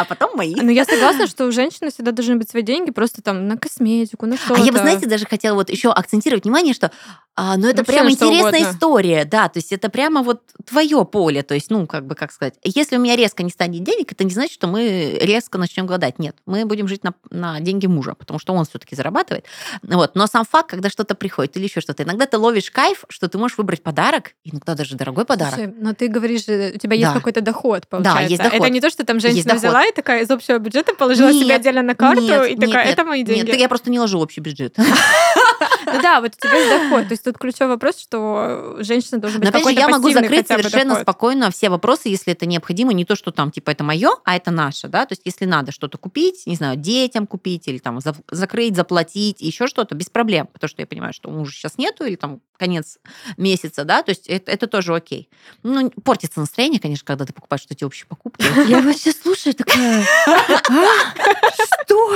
[0.01, 0.55] а потом мои.
[0.55, 4.25] Ну, я согласна, что у женщины всегда должны быть свои деньги просто там на косметику,
[4.25, 4.61] на что-то.
[4.61, 6.91] А я бы, знаете, даже хотела вот еще акцентировать внимание, что
[7.35, 8.75] А, ну, это Вообще прям интересная угодно.
[8.75, 12.33] история, да, то есть это прямо вот твое поле, то есть, ну, как бы, как
[12.33, 15.85] сказать, если у меня резко не станет денег, это не значит, что мы резко начнем
[15.85, 19.45] голодать, нет, мы будем жить на, на деньги мужа, потому что он все-таки зарабатывает,
[19.83, 23.29] вот, но сам факт, когда что-то приходит или еще что-то, иногда ты ловишь кайф, что
[23.29, 26.95] ты можешь выбрать подарок, иногда даже дорогой подарок, Слушай, но ты говоришь, же, у тебя
[26.97, 27.13] есть Да.
[27.13, 28.23] какой-то доход, получается.
[28.31, 28.59] есть доход.
[28.59, 31.59] Это не то, что там женщина взяла и такая из общего бюджета положила себе Нет,
[31.59, 33.49] отдельно на карту нет, и нет, такая, это мои деньги.
[33.49, 34.75] Нет, я просто не ложу в общий бюджет.
[35.93, 37.07] Ну да, вот у тебя есть доход.
[37.07, 40.47] То есть тут ключевой вопрос, что женщина должна быть Но опять же, я могу закрыть
[40.47, 41.03] совершенно доход.
[41.03, 42.93] спокойно все вопросы, если это необходимо.
[42.93, 45.05] Не то, что там, типа, это мое, а это наше, да.
[45.05, 49.41] То есть, если надо что-то купить, не знаю, детям купить или там за- закрыть, заплатить,
[49.41, 50.47] еще что-то, без проблем.
[50.47, 52.97] Потому что я понимаю, что мужа сейчас нету, или там конец
[53.37, 55.29] месяца, да, то есть это, это тоже окей.
[55.63, 58.45] Ну, портится настроение, конечно, когда ты покупаешь что-то общие покупки.
[58.67, 61.83] Я вас сейчас слушаю, такая, «А?
[61.83, 62.09] что?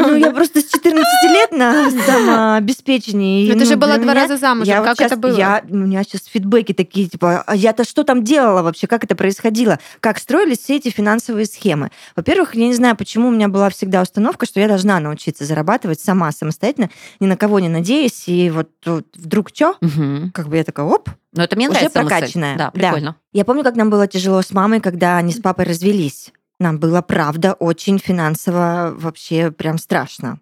[0.00, 3.01] Ну, я просто с 14 лет на самообеспечении.
[3.10, 4.72] Ну, и, ты же ну, была два меня- раза замужем.
[4.72, 5.36] Я вот Как щас- это было?
[5.36, 9.16] Я, у меня сейчас фидбэки такие, типа, а я-то что там делала вообще, как это
[9.16, 11.90] происходило, как строились все эти финансовые схемы.
[12.16, 16.00] Во-первых, я не знаю, почему у меня была всегда установка, что я должна научиться зарабатывать
[16.00, 19.76] сама, самостоятельно, ни на кого не надеясь, и вот тут вдруг что?
[19.80, 20.30] Мгм.
[20.32, 22.70] Как бы я такая, оп, Но это мне Уже нравится прокачанная, Да, да.
[22.70, 23.16] прикольно.
[23.32, 26.30] я помню, как нам было тяжело с мамой, когда они с папой развелись.
[26.60, 30.38] Нам было, правда, очень финансово вообще прям страшно.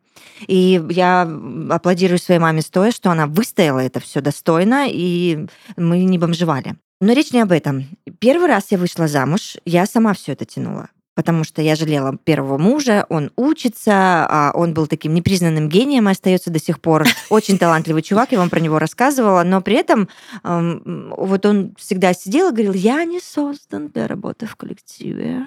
[0.46, 1.22] И я
[1.70, 6.76] аплодирую своей маме стоя, что она выстояла это все достойно, и мы не бомжевали.
[7.00, 7.86] Но речь не об этом.
[8.18, 10.88] Первый раз я вышла замуж, я сама все это тянула.
[11.16, 16.12] Потому что я жалела первого мужа, он учится, а он был таким непризнанным гением и
[16.12, 17.04] остается до сих пор.
[17.28, 20.08] Очень талантливый чувак, я вам про него рассказывала, но при этом
[20.44, 25.46] вот он всегда сидел и говорил, я не создан для работы в коллективе.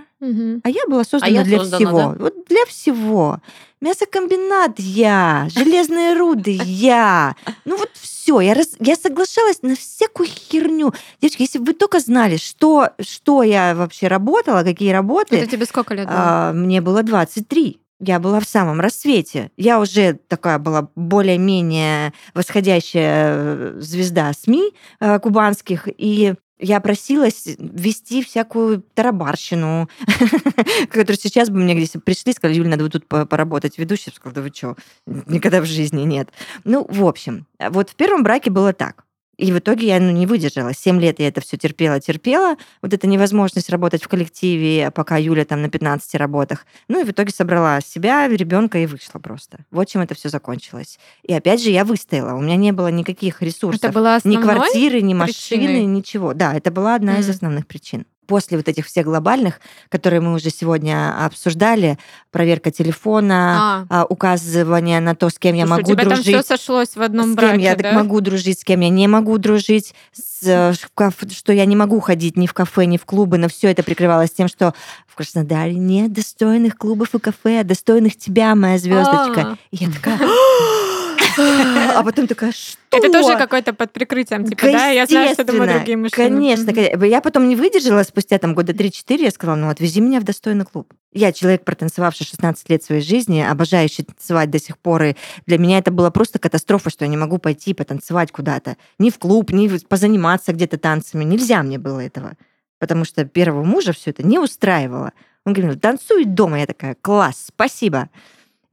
[0.63, 2.15] А я была создана я для создана, всего.
[2.19, 3.41] Вот для всего.
[3.81, 7.35] Мясокомбинат я, железные руды я.
[7.65, 8.39] Ну вот все.
[8.39, 10.93] Я, раз- я соглашалась на всякую херню.
[11.21, 15.65] Девочки, если бы вы только знали, что, что я вообще работала, какие работы, Это тебе
[15.65, 16.15] сколько лет было?
[16.17, 17.81] а, мне было 23.
[17.99, 19.51] Я была в самом рассвете.
[19.57, 25.87] Я уже такая была более-менее восходящая э, звезда СМИ э, кубанских.
[25.97, 26.33] И
[26.63, 29.89] я просилась вести всякую тарабарщину,
[30.89, 34.05] которую сейчас бы мне бы пришли, сказали, Юля, надо вот тут по- поработать ведущей.
[34.07, 36.29] Я сказала, да вы что, никогда в жизни нет.
[36.63, 39.05] Ну, в общем, вот в первом браке было так.
[39.37, 40.73] И в итоге я ну, не выдержала.
[40.73, 42.55] Семь лет я это все терпела, терпела.
[42.81, 46.65] Вот эта невозможность работать в коллективе, пока Юля там на 15 работах.
[46.87, 49.65] Ну и в итоге собрала себя, ребенка и вышла просто.
[49.71, 50.99] Вот чем это все закончилось.
[51.23, 52.35] И опять же, я выстояла.
[52.37, 53.83] У меня не было никаких ресурсов.
[53.83, 55.33] Это была Ни квартиры, ни машины,
[55.65, 55.85] причиной?
[55.85, 56.33] ничего.
[56.33, 57.35] Да, это была одна из Мгм.
[57.35, 58.05] основных причин.
[58.27, 59.59] После вот этих всех глобальных,
[59.89, 61.97] которые мы уже сегодня обсуждали,
[62.31, 66.31] проверка телефона, А, а, указывание на то, с кем я слушай, могу у тебя дружить.
[66.31, 67.93] там все сошлось в одном с браке, кем я да?
[67.93, 72.37] могу дружить, с кем я не могу дружить, с, э, что я не могу ходить
[72.37, 74.73] ни в кафе, ни в клубы, но все это прикрывалось тем, что
[75.07, 79.41] в Краснодаре нет достойных клубов и кафе, а достойных тебя, моя звездочка.
[79.41, 79.57] А.
[79.71, 80.19] И я такая...
[81.37, 82.77] А потом такая, что?
[82.91, 84.89] Это тоже какой-то под прикрытием, типа, да?
[84.89, 86.27] Я знаю, что Естественно, другие мужчины.
[86.29, 86.71] Конечно.
[87.05, 90.65] Я потом не выдержала, спустя там года 3-4, я сказала, ну, отвези меня в достойный
[90.65, 90.93] клуб.
[91.11, 95.15] Я человек, протанцевавший 16 лет своей жизни, обожающий танцевать до сих пор, и
[95.45, 98.77] для меня это была просто катастрофа, что я не могу пойти потанцевать куда-то.
[98.99, 101.23] Ни в клуб, ни позаниматься где-то танцами.
[101.23, 102.33] Нельзя мне было этого.
[102.79, 105.13] Потому что первого мужа все это не устраивало.
[105.45, 106.59] Он говорил, танцуй дома.
[106.59, 108.09] Я такая, класс, спасибо.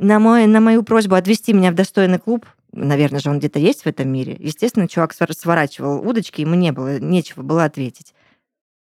[0.01, 3.83] На, мой, на мою просьбу отвезти меня в достойный клуб, наверное же, он где-то есть
[3.83, 4.35] в этом мире.
[4.41, 8.15] Естественно, чувак свор- сворачивал удочки, ему не было, нечего было ответить.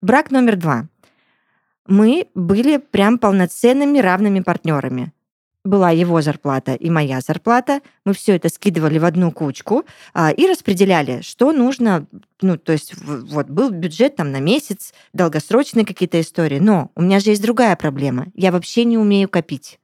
[0.04, 0.88] Брак номер два.
[1.88, 5.12] Мы были прям полноценными равными партнерами.
[5.66, 7.82] Была его зарплата и моя зарплата.
[8.06, 12.06] Мы все это скидывали в одну кучку а, и распределяли, что нужно.
[12.42, 16.60] Ну, то есть вот был бюджет там на месяц, долгосрочные какие-то истории.
[16.60, 18.28] Но у меня же есть другая проблема.
[18.36, 19.80] Я вообще не умею копить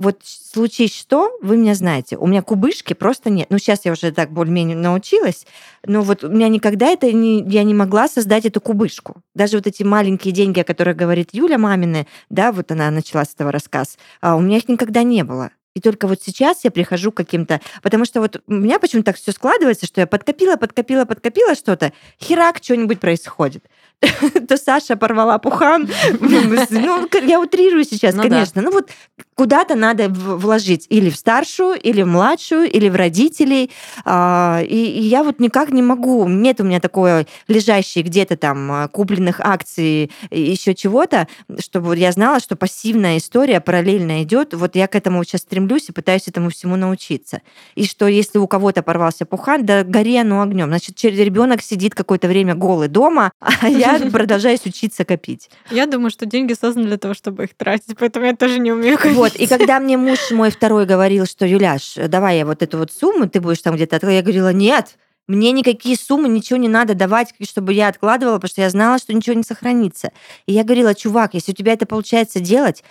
[0.00, 3.48] вот случись что, вы меня знаете, у меня кубышки просто нет.
[3.50, 5.46] Ну, сейчас я уже так более-менее научилась,
[5.84, 9.20] но вот у меня никогда это не, я не могла создать эту кубышку.
[9.34, 13.34] Даже вот эти маленькие деньги, о которых говорит Юля мамины, да, вот она начала с
[13.34, 15.50] этого рассказ, а у меня их никогда не было.
[15.74, 17.60] И только вот сейчас я прихожу к каким-то...
[17.82, 21.92] Потому что вот у меня почему-то так все складывается, что я подкопила, подкопила, подкопила что-то,
[22.20, 23.64] херак, что-нибудь происходит.
[24.48, 25.88] то Саша порвала пухан.
[26.20, 28.28] Ну, я утрирую сейчас, Ну да.
[28.28, 28.62] конечно.
[28.62, 28.90] Ну вот
[29.34, 33.70] куда-то надо вложить или в старшую, или в младшую, или в родителей.
[34.04, 36.26] А, И, я вот никак не могу.
[36.28, 42.40] Нет у меня такое лежащее где-то там а, купленных акций, еще чего-то, чтобы я знала,
[42.40, 44.54] что пассивная история параллельно идет.
[44.54, 47.42] Вот я к этому сейчас стремлюсь и пытаюсь этому всему научиться.
[47.74, 50.68] И что если у кого-то порвался пухан, да гори оно огнем.
[50.68, 55.50] Значит, ребенок сидит какое-то время голый дома, а я продолжаюсь учиться копить.
[55.70, 58.96] Я думаю, что деньги созданы для того, чтобы их тратить, поэтому я тоже не умею
[58.96, 59.16] копить.
[59.16, 62.92] Вот, и когда мне муж мой второй говорил, что, Юляш, давай я вот эту вот
[62.92, 67.32] сумму, ты будешь там где-то я говорила, нет, мне никакие суммы, ничего не надо давать,
[67.42, 70.10] чтобы я откладывала, потому что я знала, что ничего не сохранится.
[70.46, 72.82] И я говорила, чувак, если у тебя это получается делать,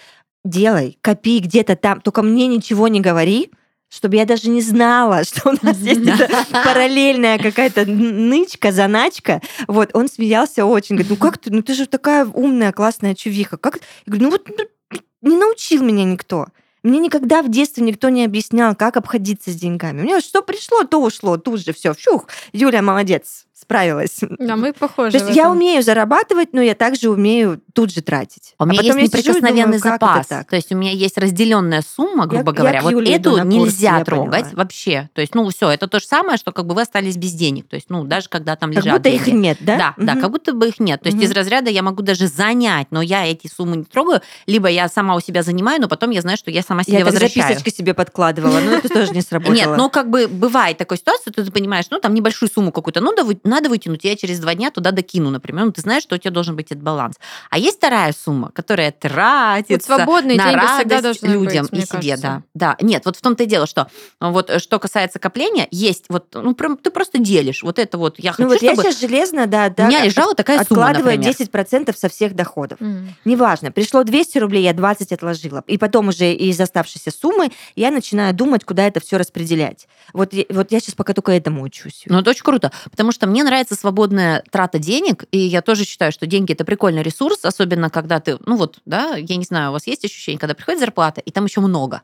[0.45, 3.51] делай, копи где-то там, только мне ничего не говори,
[3.89, 9.41] чтобы я даже не знала, что у нас есть эта параллельная какая-то нычка, заначка.
[9.67, 13.57] Вот, он смеялся очень, говорит, ну как ты, ну ты же такая умная, классная чувиха,
[13.57, 13.79] как?
[14.05, 16.47] Я говорю, ну вот ну, не научил меня никто.
[16.81, 19.99] Мне никогда в детстве никто не объяснял, как обходиться с деньгами.
[19.99, 21.93] У меня что пришло, то ушло, тут же все.
[21.93, 24.17] Фух, Юля молодец, справилась.
[24.39, 25.17] Да, мы похожи.
[25.19, 28.55] То есть я умею зарабатывать, но я также умею тут же тратить.
[28.57, 30.45] У А меня потом есть я неприкосновенный думаю, как это запас.
[30.47, 32.79] То есть у меня есть разделенная сумма, грубо я говоря.
[32.81, 34.57] к Вот эту нельзя я трогать поняла.
[34.63, 35.09] вообще.
[35.13, 37.67] То есть, ну, все, это то же самое, что как бы вы остались без денег.
[37.67, 39.39] То есть, ну, даже когда там Как лежат будто их деньги.
[39.39, 39.77] нет, да?
[39.77, 40.21] Да, да, Мгм.
[40.21, 41.01] как будто бы их нет.
[41.01, 41.25] То есть Мгм.
[41.27, 45.15] из разряда я могу даже занять, но я эти суммы не трогаю, либо я сама
[45.15, 47.47] у себя занимаю, но потом я знаю, что я сама себе Я возвращаю.
[47.49, 49.53] записочки себе подкладывала, но это тоже не сработало.
[49.53, 53.13] Нет, ну как бы бывает такая ситуация, ты понимаешь, ну там небольшую сумму какую-то, ну
[53.15, 53.23] да,
[53.59, 56.31] надо вытянуть, я через два дня туда докину, например, ну ты знаешь, что у тебя
[56.31, 57.15] должен быть этот баланс.
[57.49, 61.83] А есть вторая сумма, которая тратится Вот свободные на деньги всегда радость должны людям быть,
[61.83, 62.21] и себе, кажется.
[62.21, 62.43] да.
[62.53, 63.87] Да, нет, вот в том-то и дело, что
[64.19, 68.31] вот что касается копления, есть вот, ну прям ты просто делишь, вот это вот я
[68.31, 71.17] хочу, Ну вот я чтобы сейчас железно, да, у да, меня лежала такая сумма, откладываю
[71.17, 71.35] например.
[71.35, 72.81] 10% со всех доходов.
[72.81, 73.13] М.
[73.25, 75.63] Неважно, пришло 200 рублей, я 20 отложила.
[75.67, 79.87] И потом уже из оставшейся суммы я начинаю думать, куда это все распределять.
[80.13, 82.03] Вот, я- вот я сейчас пока только этому учусь.
[82.05, 86.11] Ну, это очень круто, потому что мне нравится свободная трата денег, и я тоже считаю,
[86.11, 89.73] что деньги это прикольный ресурс, особенно когда ты, ну вот, да, я не знаю, у
[89.73, 92.03] вас есть ощущение, когда приходит зарплата, и там еще много,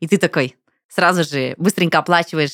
[0.00, 0.56] и ты такой
[0.88, 2.52] сразу же быстренько оплачиваешь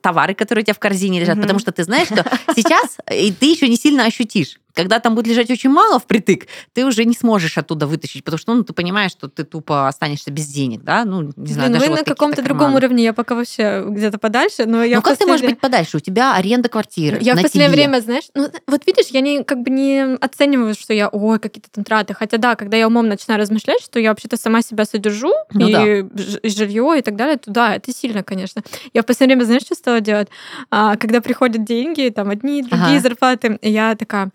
[0.00, 1.42] товары, которые у тебя в корзине лежат, Мгм.
[1.42, 2.24] потому что ты знаешь, что
[2.54, 4.60] сейчас и ты еще не сильно ощутишь.
[4.74, 8.54] Когда там будет лежать очень мало впритык, ты уже не сможешь оттуда вытащить, потому что
[8.54, 11.04] ну, ты понимаешь, что ты тупо останешься без денег, да?
[11.04, 14.18] Ну, не знаю, Блин, даже вы вот на каком-то другом уровне, я пока вообще где-то
[14.18, 15.96] подальше, но я Ну, как ты можешь быть подальше?
[15.98, 17.18] У тебя аренда квартиры.
[17.20, 17.82] Я в последнее тебе.
[17.84, 21.70] время, знаешь, ну вот видишь, я не как бы не оцениваю, что я, ой, какие-то
[21.70, 22.14] там траты.
[22.14, 25.72] Хотя да, когда я умом начинаю размышлять, что я вообще-то сама себя содержу, Ну и,
[25.72, 25.84] да.
[25.86, 28.62] и жилье и так далее, то да, это сильно, конечно.
[28.92, 30.28] Я в последнее время, знаешь, что стала делать?
[30.70, 33.00] А, когда приходят деньги, там одни, другие Ага.
[33.00, 34.30] зарплаты, я такая,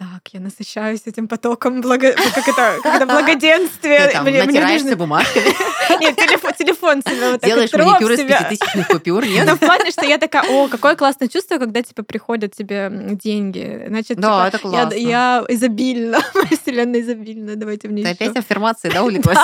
[0.00, 2.14] так, я насыщаюсь этим потоком благо...
[2.34, 4.06] как это, когда благоденствие.
[4.06, 5.44] Ты там Мне- мне натираешься нужно- бумажками,
[6.00, 9.48] Нет, телефон, телефон себя вот так делаешь троп маникюр из пятитысячных купюр, Ну, нет?
[9.50, 12.90] в плане, что я такая, о, какое классное чувство, когда типа приходят тебе
[13.22, 13.84] деньги.
[13.88, 14.96] Значит, Да, типа, это я- классно.
[14.96, 18.24] Я, изобильна, моя вселенная изобильна, давайте мне Ты еще.
[18.24, 19.36] опять аффирмации, да, увлеклась?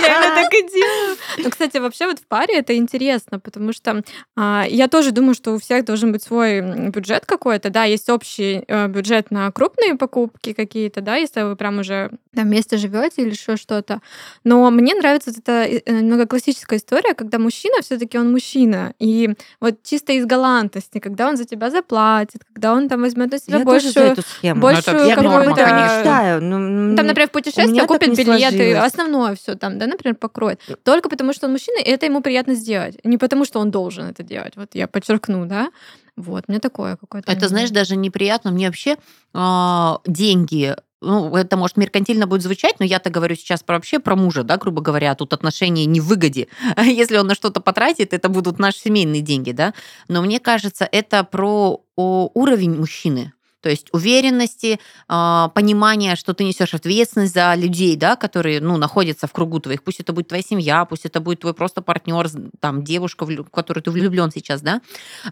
[0.00, 1.16] Я именно так и делаю.
[1.38, 4.02] Ну, кстати, вообще вот в паре это интересно, потому что
[4.36, 8.62] а, я тоже думаю, что у всех должен быть свой бюджет какой-то, да, есть общий
[8.68, 13.30] э, бюджет на крупные покупки какие-то, да, если вы прям уже там вместе живете или
[13.30, 14.00] еще что-то.
[14.44, 19.30] Но мне нравится вот эта э, немного классическая история, когда мужчина все-таки он мужчина, и
[19.60, 23.58] вот чисто из галантности, когда он за тебя заплатит, когда он там возьмет на себя
[23.58, 24.60] Я тоже за большую эту схему.
[24.60, 26.42] большую это я прям норма, об этом какую-то- мечтаю.
[26.42, 28.84] Ну, там, например, в путешествие купит билеты, сложилось.
[28.92, 30.60] основное все там, да, например, покроет.
[30.84, 32.96] Только потому, что он мужчина, и это ему приятно сделать.
[33.04, 34.52] Не потому, что он должен это делать.
[34.56, 35.70] Вот я подчеркну, да.
[36.16, 37.30] Вот, мне такое какое-то.
[37.30, 38.50] Это, знаешь, даже неприятно.
[38.50, 38.96] Мне вообще
[39.32, 44.14] а, деньги ну, это, может, меркантильно будет звучать, но я-то говорю сейчас про вообще про
[44.14, 46.46] мужа, да, грубо говоря, тут отношения не в выгоде.
[46.78, 49.74] Если он на что-то потратит, это будут наши семейные деньги, да.
[50.08, 53.32] Но мне кажется, это про уровень мужчины.
[53.62, 59.26] То есть уверенности, а, понимание, что ты несешь ответственность за людей, да, которые ну, находятся
[59.26, 59.82] в кругу твоих.
[59.82, 62.28] Пусть это будет твоя семья, пусть это будет твой просто партнер,
[62.60, 64.80] там, девушка, в которую ты влюблен сейчас, да.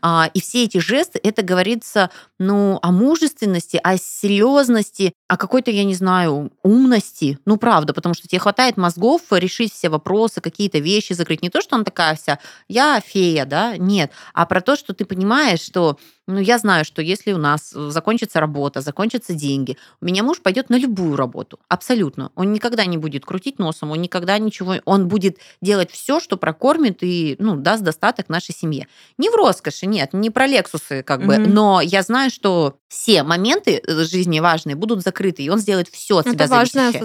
[0.01, 5.85] А, И все эти жесты, это говорится, ну, о мужественности, о серьезности, о какой-то, я
[5.85, 7.38] не знаю, умности.
[7.45, 11.43] Ну, правда, потому что тебе хватает мозгов решить все вопросы, какие-то вещи закрыть.
[11.43, 12.38] Не то, что она такая вся,
[12.69, 15.99] я фея, да, нет, а про то, что ты понимаешь, что
[16.31, 20.71] ну, я знаю, что если у нас закончится работа, закончатся деньги, у меня муж пойдет
[20.71, 21.59] на любую работу.
[21.69, 22.31] Абсолютно.
[22.35, 24.77] Он никогда не будет крутить носом, он никогда ничего...
[24.85, 28.88] Он будет делать все, что прокормит и ну, даст достаток нашей семье.
[29.19, 31.55] Не в роскоши, нет, не про лексусы, как бы, Мгм.
[31.55, 36.18] но я знаю, что все моменты э, жизни важные будут закрыты, и он сделает все
[36.18, 37.00] от себя Это важное зависящее.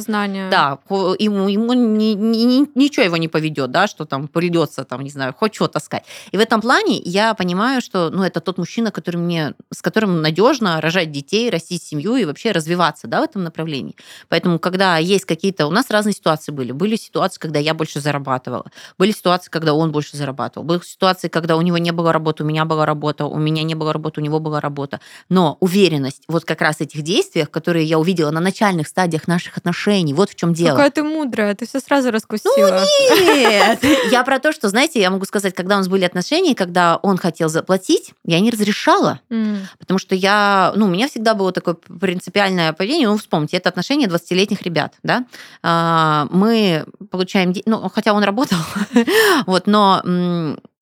[0.50, 0.80] Да,
[1.19, 5.12] ему, ему ни- ни- ни- ничего его не поведет, да, что там придется, там, не
[5.12, 6.04] знаю, хоть что таскать.
[6.32, 10.24] И в этом плане я понимаю, что, ну, это тот мужчина, который мне, с которым
[10.24, 13.95] надежно рожать детей, растить семью и вообще развиваться, да, в этом направлении.
[14.28, 15.67] Поэтому, когда есть какие-то...
[15.67, 16.71] У нас разные ситуации были.
[16.71, 18.71] Были ситуации, когда я больше зарабатывала.
[18.98, 20.65] Были ситуации, когда он больше зарабатывал.
[20.65, 23.75] Были ситуации, когда у него не было работы, у меня была работа, у меня не
[23.75, 25.00] было работы, у него была работа.
[25.29, 30.13] Но уверенность вот как раз этих действиях, которые я увидела на начальных стадиях наших отношений,
[30.13, 30.76] вот в чем дело.
[30.76, 32.86] Какая ты мудрая, ты все сразу раскусила.
[33.19, 36.98] Нет, я про то, что, знаете, я могу сказать, когда у нас были отношения, когда
[36.98, 39.19] он хотел заплатить, я не разрешала,
[39.80, 44.08] потому что я, ну, у меня всегда было такое принципиальное поведение, ну, вспомните, это отношения
[44.08, 45.26] 20-летних ребят, да,
[45.62, 48.58] А, мы получаем, ну, хотя он работал,
[49.46, 50.02] вот, но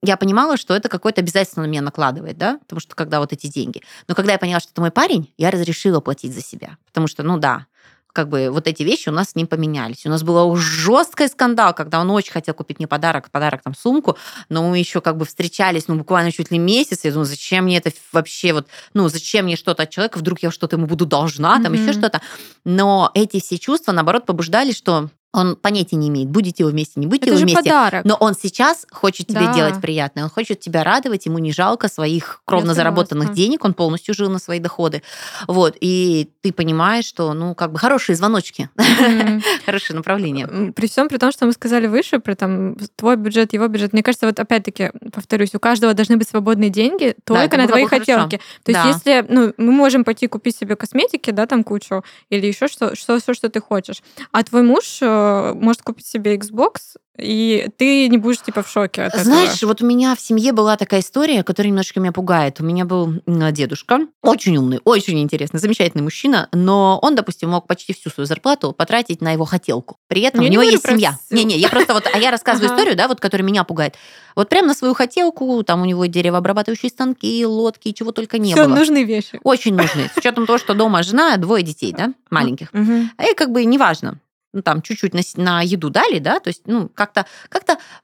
[0.04, 3.48] я понимала, что это какое-то обязательство на меня накладывает, да, потому что когда вот эти
[3.48, 3.82] деньги.
[4.08, 7.24] Но когда я поняла, что это мой парень, я разрешила платить за себя, потому что,
[7.24, 7.66] ну да,
[8.12, 10.06] как бы вот эти вещи у нас с ним поменялись.
[10.06, 14.18] У нас был жесткий скандал, когда он очень хотел купить мне подарок, подарок там сумку,
[14.50, 17.06] но мы еще как бы встречались, ну, буквально чуть ли месяц.
[17.06, 20.52] Я думаю, зачем мне это вообще вот, ну, зачем мне что-то от человека, вдруг я
[20.52, 21.94] что-то ему буду должна, там еще Мгм.
[21.94, 22.22] что-то.
[22.66, 27.08] Но эти все чувства, наоборот, побуждали, что он понятия не имеет, будете вы вместе, не
[27.08, 27.64] будете Это вы же вместе.
[27.64, 28.06] подарок.
[28.06, 29.54] Но он сейчас хочет тебе Да.
[29.54, 34.14] делать приятное, он хочет тебя радовать, ему не жалко своих кровно заработанных денег, он полностью
[34.14, 35.02] жил на свои доходы.
[35.48, 38.70] Вот, и ты понимаешь, что, ну, как бы хорошие звоночки,
[39.66, 40.72] хорошее направление.
[40.74, 44.04] При всем при том, что мы сказали выше, про там твой бюджет, его бюджет, мне
[44.04, 48.40] кажется, вот опять-таки, повторюсь, у каждого должны быть свободные деньги только на твои хотелки.
[48.64, 52.68] То есть, если ну, мы можем пойти купить себе косметики, да, там кучу, или еще
[52.68, 58.08] что, что, что ты хочешь, а твой муж э, может купить себе Xbox, и ты
[58.08, 59.24] не будешь типа в шоке от этого.
[59.24, 62.60] Знаешь, вот у меня в семье была такая история, которая немножко меня пугает.
[62.60, 67.68] У меня был м, дедушка, очень умный, очень интересный, замечательный мужчина, но он, допустим, мог
[67.68, 69.98] почти всю свою зарплату потратить на его хотелку.
[70.08, 71.20] При этом Я у не него есть семья.
[71.30, 73.94] Не-не, я просто вот, а я рассказываю историю, да, вот, которая меня пугает.
[74.36, 78.66] Вот прям на свою хотелку, там у него деревообрабатывающие станки, лодки, чего только не Все
[78.66, 78.76] было.
[78.76, 79.40] нужные вещи.
[79.44, 80.10] Очень нужны.
[80.14, 82.70] С учетом того, что дома жена, двое детей, да, маленьких.
[82.74, 84.18] И как бы неважно.
[84.54, 87.26] Ну, там чуть-чуть на, на еду дали, да, то есть, ну, как-то,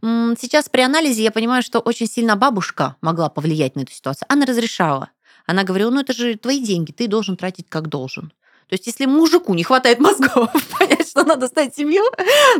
[0.02, 4.26] м, сейчас при анализе я понимаю, что очень сильно бабушка могла повлиять на эту ситуацию.
[4.30, 5.12] Она разрешала.
[5.46, 8.32] Она говорила, ну, это же твои деньги, ты должен тратить как должен.
[8.70, 12.04] То есть, если мужику не хватает мозгов понять, что надо стать семью,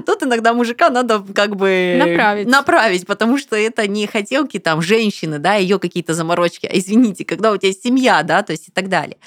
[0.08, 2.48] тут иногда мужика надо как бы Направить.
[2.48, 7.52] направить, потому что это не хотелки там женщины, да, ее какие-то заморочки, а извините, когда
[7.52, 9.18] у тебя есть семья, да, то есть и так далее.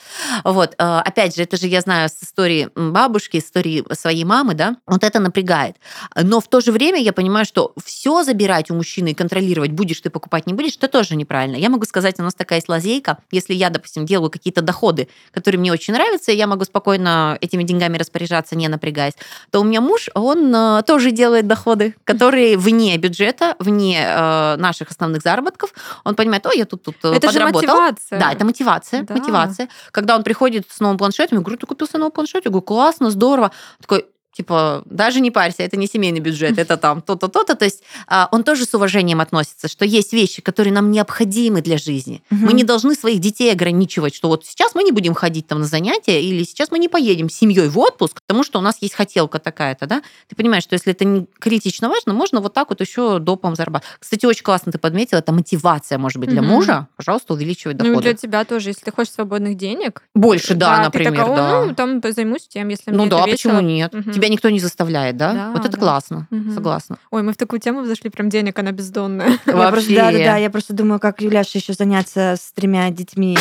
[0.42, 4.76] Вот, э, опять же, это же я знаю с истории бабушки, истории своей мамы, да,
[4.84, 5.76] вот это напрягает.
[6.20, 10.00] Но в то же время я понимаю, что все забирать у мужчины и контролировать, будешь
[10.00, 11.54] ты покупать, не будешь, это тоже неправильно.
[11.54, 15.60] Я могу сказать, у нас такая есть лазейка, если я, допустим, делаю какие-то доходы, которые
[15.60, 19.12] мне очень нравятся, я могу спокойно этими деньгами распоряжаться, не напрягаясь,
[19.50, 24.90] то у меня муж, он э, тоже делает доходы, которые вне бюджета, вне э, наших
[24.90, 25.74] основных заработков.
[26.04, 27.60] Он понимает, ой, я тут, тут э, Это подработал.
[27.60, 28.18] мотивация.
[28.18, 29.14] Да, это мотивация, Да.
[29.14, 29.68] мотивация.
[29.90, 32.46] Когда он приходит с новым планшетом, я говорю, ты купился новый планшет?
[32.46, 33.50] Я говорю, классно, здорово.
[33.80, 37.54] Такой, типа, даже не парься, это не семейный бюджет, это там то-то, то-то.
[37.54, 41.78] То есть а, он тоже с уважением относится, что есть вещи, которые нам необходимы для
[41.78, 42.22] жизни.
[42.30, 42.56] Мы Мгм.
[42.56, 46.22] не должны своих детей ограничивать, что вот сейчас мы не будем ходить там на занятия,
[46.22, 49.38] или сейчас мы не поедем с семьей в отпуск, потому что у нас есть хотелка
[49.38, 50.02] такая-то, да?
[50.28, 53.96] Ты понимаешь, что если это не критично важно, можно вот так вот еще допом зарабатывать.
[54.00, 56.50] Кстати, очень классно ты подметила, это мотивация, может быть, для Мгм.
[56.52, 56.88] мужа.
[56.96, 58.02] Пожалуйста, увеличивай Ну, доходы.
[58.02, 60.02] для тебя тоже, если ты хочешь свободных денег.
[60.14, 61.64] Больше, да, ты например, такая, «О, да.
[61.66, 63.30] Ну, там займусь тем, если Ну да, весело.
[63.56, 63.92] почему нет?
[63.92, 64.12] Мгм.
[64.22, 65.32] Тебя никто не заставляет, да?
[65.32, 65.78] Да, вот это да.
[65.78, 66.54] классно, Мгм.
[66.54, 66.96] согласна.
[67.10, 69.36] Ой, мы в такую тему зашли, прям денег она бездонная.
[69.44, 73.36] Просто, да, да, да, я просто думаю, как Юляша еще заняться с тремя детьми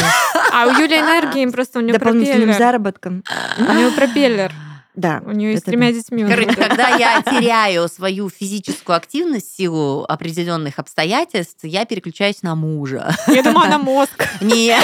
[0.52, 3.24] А у Юли энергии просто у нее дополнительным заработком.
[3.60, 4.52] У нее пропеллер.
[4.96, 5.22] Да.
[5.24, 6.26] У нее с тремя детьми.
[6.26, 13.16] Короче, когда я теряю свою физическую активность в силу определенных обстоятельств, я переключаюсь на мужа.
[13.28, 14.28] Я думаю, на мозг.
[14.42, 14.84] Нет.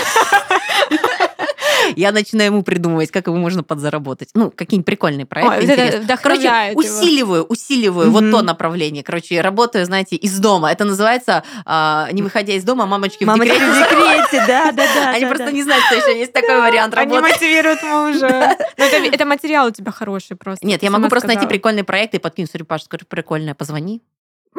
[1.95, 4.29] Я начинаю ему придумывать, как его можно подзаработать.
[4.33, 6.01] Ну, какие-нибудь прикольные проекты.
[6.01, 6.17] Ой.
[6.21, 9.03] Короче, усиливаю, усиливаю вот то направление.
[9.03, 10.71] Короче, работаю, знаете, из дома.
[10.71, 13.79] Это называется, а, не выходя из дома, мамочки в Мамочки в декрете.
[13.89, 15.09] декрете, да, да, да.
[15.15, 17.33] Они просто не знают, что еще есть такой вариант Они работы.
[17.33, 18.55] мотивируют мужа.
[18.77, 20.65] Но это, материал у тебя хороший просто.
[20.65, 21.49] Нет, я могу просто найти сказала.
[21.49, 22.49] прикольные проекты и подкинуть.
[22.51, 24.01] Смотри, Паш, скажи, прикольное, позвони.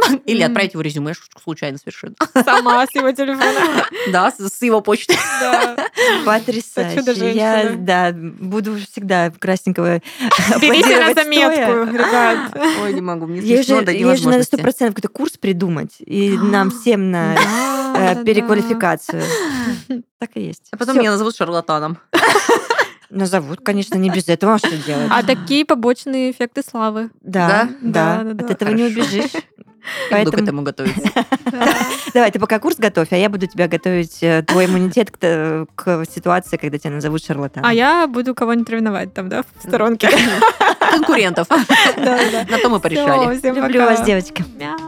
[0.27, 2.15] Или отправить его резюме ш- случайно совершенно.
[2.45, 3.87] Сама с его телефона.
[4.13, 5.15] Да, с его почты.
[5.41, 5.77] Да.
[6.25, 7.33] Потрясающе.
[7.33, 10.01] Я, да, буду всегда красненького
[10.61, 12.57] Берите на заметку, ребят.
[12.83, 16.37] Ой, не могу, мне смешно до ей же надо сто процентов какой-то курс придумать и
[16.43, 17.35] нам всем на
[17.97, 19.23] э, переквалификацию.
[20.19, 20.69] Так и есть.
[20.71, 21.99] А потом меня назовут шарлатаном.
[23.11, 25.09] Назовут, конечно, не без этого, а что делать?
[25.11, 27.11] А такие побочные эффекты славы.
[27.21, 28.45] Да, Да, да, да, да.
[28.45, 29.33] от этого не убежишь.
[30.11, 31.11] Я буду к Поэтому этому готовиться.
[31.51, 31.67] Да.
[32.15, 35.67] давай, ты пока курс готовь, а я буду тебя готовить, э, твой иммунитет к,
[36.13, 37.69] ситуации, когда тебя назовут шарлатаном.
[37.69, 40.11] А я буду кого-нибудь ревновать там, да, в сторонке.
[40.91, 41.49] Конкурентов.
[41.49, 42.47] Да, да.
[42.51, 43.41] На то мы порешали.
[43.47, 44.45] Люблю вас, девочки.
[44.59, 44.88] Мяу.